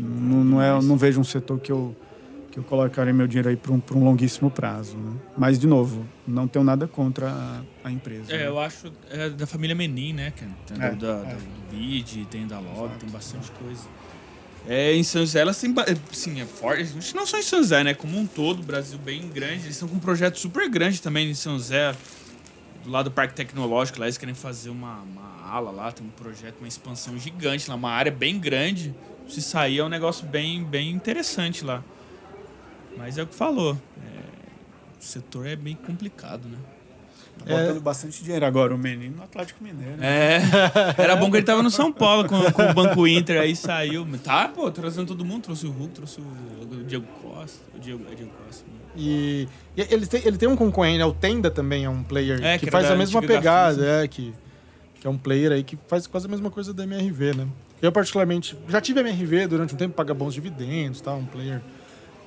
[0.00, 1.94] não, não, é, não vejo um setor que eu,
[2.56, 5.12] que eu colocaria meu dinheiro aí para um, um longuíssimo prazo, né?
[5.36, 8.32] Mas, de novo, não tenho nada contra a, a empresa.
[8.32, 8.46] É, né?
[8.46, 10.30] eu acho é da família Menin, né?
[10.34, 11.34] Que tem É, da, é.
[11.34, 13.82] do BID, tem da Log, tem bastante coisa.
[14.66, 15.70] É, em São José, elas têm.
[15.70, 16.94] ba- Sim, é forte.
[17.14, 17.92] Não só em São José, né?
[17.92, 19.64] Como um todo, o Brasil bem grande.
[19.64, 21.94] Eles estão com um projeto super grande também em São José.
[22.84, 26.10] Do lado do Parque Tecnológico, lá eles querem fazer uma, uma ala lá, tem um
[26.10, 28.94] projeto, uma expansão gigante lá, uma área bem grande.
[29.28, 31.84] Se sair é um negócio bem, bem interessante lá.
[32.96, 33.76] Mas é o que falou.
[34.02, 34.20] é,
[34.98, 36.58] o setor é bem complicado, né?
[37.38, 39.98] Tá botando bastante dinheiro agora, o menino no Atlético Mineiro.
[39.98, 40.38] né?
[40.96, 43.54] É, era bom que ele tava no São Paulo com, com o Banco Inter, aí
[43.54, 44.06] saiu.
[44.24, 47.58] Tá, pô, trazendo todo mundo, trouxe o Hulk, trouxe o Diego Costa.
[47.74, 48.64] O Diego, é Diego Costa.
[48.64, 48.72] né?
[48.96, 51.04] E, e ele, tem, ele tem um concorrente, né?
[51.04, 54.04] O Tenda também é um player É, que, que era faz a mesma pegada, Gafisa.
[54.04, 54.32] é, que,
[54.98, 57.46] que é um player aí que faz quase a mesma coisa da MRV, né?
[57.82, 61.12] Eu, particularmente, já tive MRV durante um tempo, paga bons dividendos, tá?
[61.12, 61.60] Um player.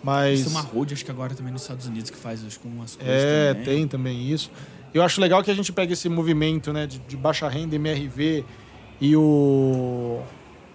[0.04, 0.42] Mas.
[0.42, 2.96] Isso é uma road, acho que agora também nos Estados Unidos, que faz acho, umas
[2.96, 3.66] coisas É, também.
[3.66, 4.52] tem também isso.
[4.94, 8.44] Eu acho legal que a gente pega esse movimento né, de, de baixa renda, MRV,
[9.00, 10.22] e o,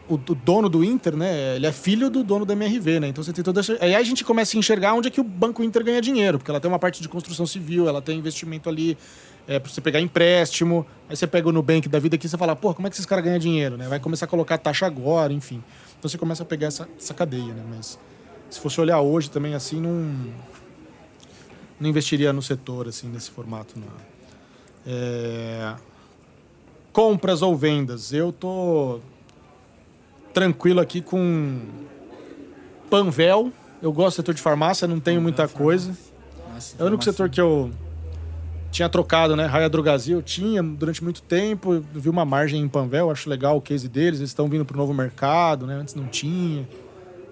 [0.08, 1.56] o, o dono do Inter, né?
[1.56, 3.08] Ele é filho do dono da MRV, né?
[3.08, 3.76] Então você tem toda essa...
[3.80, 6.50] Aí a gente começa a enxergar onde é que o Banco Inter ganha dinheiro, porque
[6.50, 8.96] ela tem uma parte de construção civil, ela tem investimento ali
[9.48, 12.38] é, pra você pegar empréstimo, aí você pega o Nubank da vida aqui e você
[12.38, 13.88] fala, pô, como é que esses caras ganham dinheiro, né?
[13.88, 15.62] Vai começar a colocar taxa agora, enfim.
[15.98, 17.62] Então você começa a pegar essa, essa cadeia, né?
[17.68, 17.98] Mas
[18.54, 20.32] se fosse olhar hoje também assim, não
[21.80, 23.88] não investiria no setor assim nesse formato não.
[24.86, 25.74] É,
[26.92, 29.00] compras ou vendas eu tô
[30.32, 31.62] tranquilo aqui com
[32.88, 33.52] Panvel.
[33.82, 35.96] Eu gosto do setor de farmácia não tenho muita coisa.
[36.52, 37.72] Nossa, é o único setor que eu
[38.70, 39.46] tinha trocado né?
[39.46, 43.60] Raia Drogazil eu tinha durante muito tempo vi uma margem em Panvel acho legal o
[43.60, 45.74] case deles eles estão vindo para o novo mercado né?
[45.76, 46.66] Antes não tinha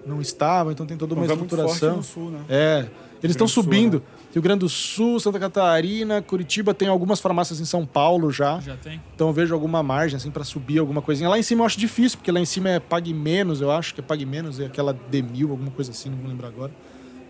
[0.05, 2.39] não estava então tem toda uma é forte estruturação no sul, né?
[2.49, 2.87] é,
[3.21, 3.99] eles estão Grande Sul, subindo.
[3.99, 4.05] né?
[4.33, 8.59] Rio Grande do Sul, Santa Catarina, Curitiba, tem algumas farmácias em São Paulo já.
[8.59, 8.99] Já tem?
[9.15, 11.29] Então eu vejo alguma margem assim para subir alguma coisinha.
[11.29, 13.93] Lá em cima eu acho difícil, porque lá em cima é pague menos, eu acho
[13.93, 16.71] que é pague menos, é aquela D1000, alguma coisa assim, não vou lembrar agora.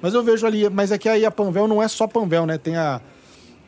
[0.01, 2.57] Mas eu vejo ali, mas é que aí a Panvel não é só Panvel, né?
[2.57, 2.99] Tem a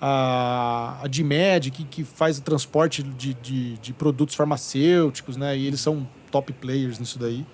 [0.02, 5.58] a, a Dimed, que, que faz o transporte de, de, de produtos farmacêuticos, né?
[5.58, 7.46] E eles são top players nisso daí.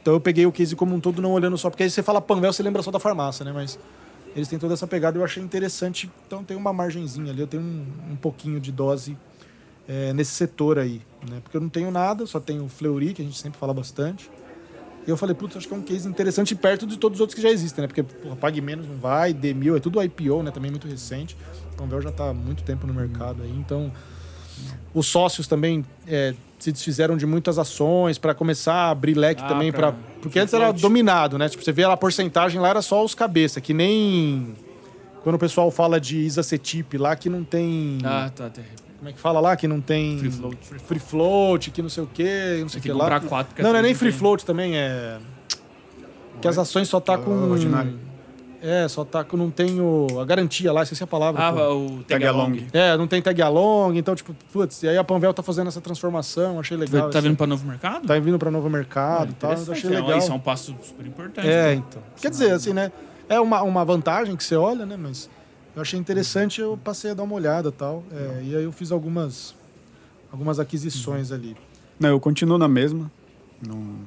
[0.00, 2.20] Então eu peguei o case como um todo, não olhando só, porque aí você fala
[2.20, 3.52] Panvel, você lembra só da farmácia, né?
[3.52, 3.78] Mas
[4.34, 6.10] eles têm toda essa pegada eu achei interessante.
[6.26, 9.16] Então tem uma margenzinha ali, eu tenho um, um pouquinho de dose
[9.86, 11.40] é, nesse setor aí, né?
[11.42, 14.30] Porque eu não tenho nada, só tenho Fleury, que a gente sempre fala bastante.
[15.06, 17.34] E eu falei, putz, acho que é um case interessante perto de todos os outros
[17.34, 17.88] que já existem, né?
[17.88, 20.50] Porque, porra, Pague Menos não vai, D1000 é tudo IPO, né?
[20.50, 21.36] Também muito recente.
[21.76, 23.92] Panvel já está há muito tempo no mercado aí, então...
[24.92, 29.48] Os sócios também é, se desfizeram de muitas ações para começar a abrir leque Ah,
[29.48, 30.82] também para porque antes era float.
[30.82, 31.48] dominado, né?
[31.48, 34.54] Tipo, você vê a porcentagem lá era só os cabeça, que nem
[35.22, 38.50] quando o pessoal fala de Isacetip lá que não tem Ah, tá.
[38.50, 38.64] Tem
[38.98, 40.58] como é que fala lá que não tem Free float.
[40.86, 43.18] free float, que não sei o quê, não sei o que que lá.
[43.20, 45.18] quatro, porque Não, não é nem free float também, é
[46.42, 47.98] que as ações só tá Ah, com ordinário.
[48.62, 51.48] É, só tá com não tem o, a garantia lá, esqueci a palavra.
[51.48, 51.74] Ah, pô.
[51.74, 52.66] o Tag along.
[52.72, 55.80] É, não tem tag along, então, tipo, putz, e aí a Panvel tá fazendo essa
[55.80, 57.08] transformação, achei legal.
[57.08, 58.06] Tá vindo para novo mercado?
[58.06, 60.18] tá vindo para novo mercado e tal, achei é, legal.
[60.18, 61.48] Isso é um passo super importante.
[61.48, 61.74] É, né?
[61.74, 62.02] então.
[62.20, 62.92] Quer dizer, assim, né?
[63.28, 64.96] É uma, uma vantagem que você olha, né?
[64.96, 65.30] Mas
[65.74, 68.02] eu achei interessante, eu passei a dar uma olhada e tal.
[68.12, 69.54] É, e aí eu fiz algumas,
[70.30, 71.56] algumas aquisições ali.
[71.98, 73.10] Não, eu continuo na mesma.
[73.66, 74.00] Não,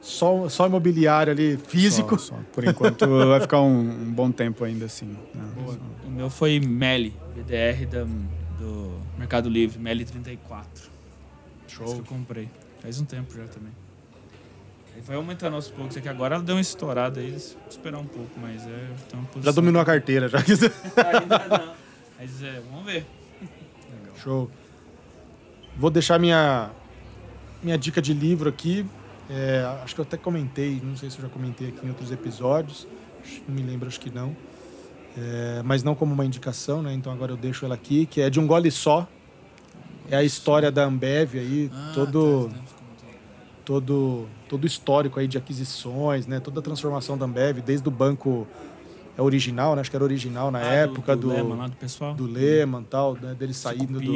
[0.00, 2.18] Só, só imobiliário ali, físico.
[2.18, 2.40] Só, só.
[2.52, 5.16] Por enquanto vai ficar um, um bom tempo ainda assim.
[5.34, 5.44] né?
[6.06, 8.04] O meu foi Meli, VDR da,
[8.58, 10.90] do Mercado Livre, Meli 34.
[11.68, 11.84] Show.
[11.84, 12.48] Esse que eu comprei.
[12.80, 13.72] Faz um tempo já também.
[14.96, 16.08] Aí foi aumentando aos poucos aqui.
[16.08, 17.36] Agora ela deu uma estourada aí,
[17.68, 18.88] esperar um pouco, mas é.
[19.14, 20.38] Uma Já dominou a carteira, já.
[20.40, 21.74] Ainda não.
[22.18, 23.06] Mas é, vamos ver.
[24.16, 24.50] Show.
[25.76, 26.70] Vou deixar minha,
[27.62, 28.84] minha dica de livro aqui.
[29.32, 32.10] É, acho que eu até comentei, não sei se eu já comentei aqui em outros
[32.10, 32.86] episódios.
[33.46, 34.34] Não me lembro, acho que não.
[35.16, 36.92] É, mas não como uma indicação, né?
[36.92, 39.06] Então agora eu deixo ela aqui, que é de um gole só.
[40.10, 42.64] É a história da Ambev aí, Ah, todo, tá, tá.
[43.64, 46.40] todo, todo o histórico aí de aquisições, né?
[46.40, 48.48] Toda a transformação da Ambev, desde o banco
[49.16, 49.80] é original, né?
[49.82, 52.14] Acho que era original na Ah, época do, do, Lehman, lá do pessoal.
[52.14, 53.34] do Lehman, tal, né?
[53.38, 54.12] Dele saindo do,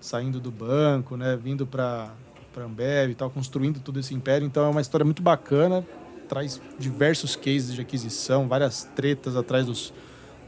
[0.00, 2.10] saindo do banco, né, vindo para
[2.58, 4.44] para Ambev e tal, construindo todo esse império.
[4.44, 5.86] Então é uma história muito bacana,
[6.28, 9.94] traz diversos cases de aquisição, várias tretas atrás dos,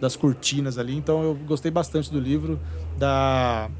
[0.00, 0.96] das cortinas ali.
[0.96, 2.58] Então eu gostei bastante do livro
[2.98, 3.70] da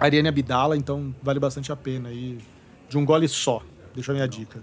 [0.00, 2.38] Ariane Abdala, então vale bastante a pena aí
[2.88, 3.62] de um gole só.
[3.94, 4.62] Deixa a minha dica.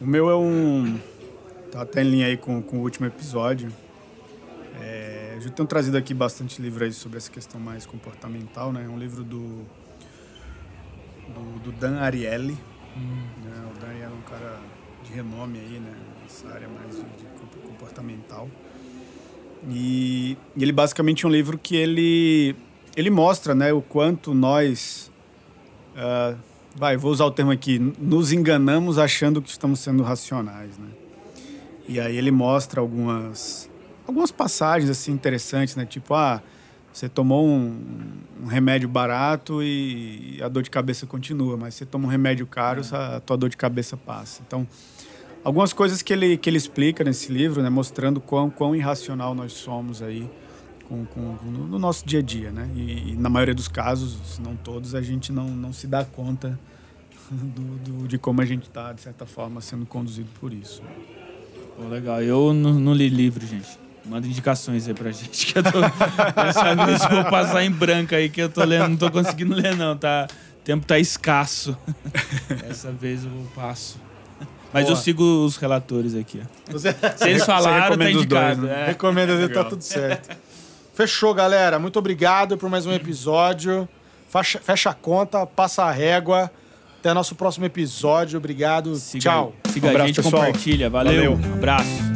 [0.00, 0.98] O meu é um.
[1.72, 3.72] Tá até em linha aí com, com o último episódio.
[4.80, 8.84] É, eu já tenho trazido aqui bastante livro aí sobre essa questão mais comportamental, né?
[8.84, 9.66] É um livro do.
[11.34, 12.52] Do, do Dan Ariely.
[12.54, 12.58] né?
[13.74, 14.60] O Dan Ariely é um cara
[15.04, 15.92] de renome aí, né?
[16.22, 18.48] Nessa área mais de, de comp- comportamental.
[19.68, 22.56] E, e ele basicamente é um livro que ele,
[22.96, 25.10] ele mostra né, o quanto nós.
[25.96, 26.34] ah,
[26.74, 30.88] vai, vou usar o termo aqui, nos enganamos achando que estamos sendo racionais, né?
[31.88, 33.68] E aí ele mostra algumas
[34.06, 35.84] algumas passagens assim interessantes, né?
[35.84, 36.40] Tipo, ah,
[36.92, 37.76] você tomou um,
[38.42, 42.82] um remédio barato e a dor de cabeça continua, mas você toma um remédio caro,
[42.92, 44.42] a tua dor de cabeça passa.
[44.46, 44.66] Então,
[45.44, 47.70] algumas coisas que ele, que ele explica nesse livro, né?
[47.70, 50.28] Mostrando quão, quão irracional nós somos aí
[50.88, 52.68] com, com, com- no nosso dia a dia, né?
[52.74, 56.04] E, e na maioria dos casos, se não todos, a gente não, não se dá
[56.04, 56.58] conta
[57.30, 57.62] do,
[58.00, 60.82] do- de como a gente está, de certa forma, sendo conduzido por isso.
[61.76, 62.20] Pô, legal.
[62.20, 63.78] Eu não, não li livro, gente.
[64.06, 65.70] Manda indicações aí pra gente, que eu tô
[66.32, 67.08] pensando nisso.
[67.08, 69.96] Vou passar em branco aí, que eu tô lendo, não tô conseguindo ler, não.
[69.96, 70.26] Tá,
[70.60, 71.76] o tempo tá escasso.
[72.66, 73.98] Dessa vez eu passo.
[74.72, 75.02] Mas eu Boa.
[75.02, 76.72] sigo os relatores aqui, ó.
[76.72, 78.62] Você Se eles falaram, tá dois, indicado.
[78.62, 78.82] né?
[78.82, 78.86] é.
[78.86, 79.64] recomenda, tá Legal.
[79.64, 80.36] tudo certo.
[80.94, 81.78] Fechou, galera.
[81.78, 83.88] Muito obrigado por mais um episódio.
[84.28, 86.50] Fecha, fecha a conta, passa a régua.
[87.00, 88.38] Até nosso próximo episódio.
[88.38, 88.94] Obrigado.
[88.96, 89.54] Siga, Tchau.
[89.70, 90.44] Siga Um a abraço, gente, pessoal.
[90.46, 90.88] compartilha.
[90.90, 91.14] Valeu.
[91.36, 91.50] Valeu.
[91.50, 92.09] Um abraço.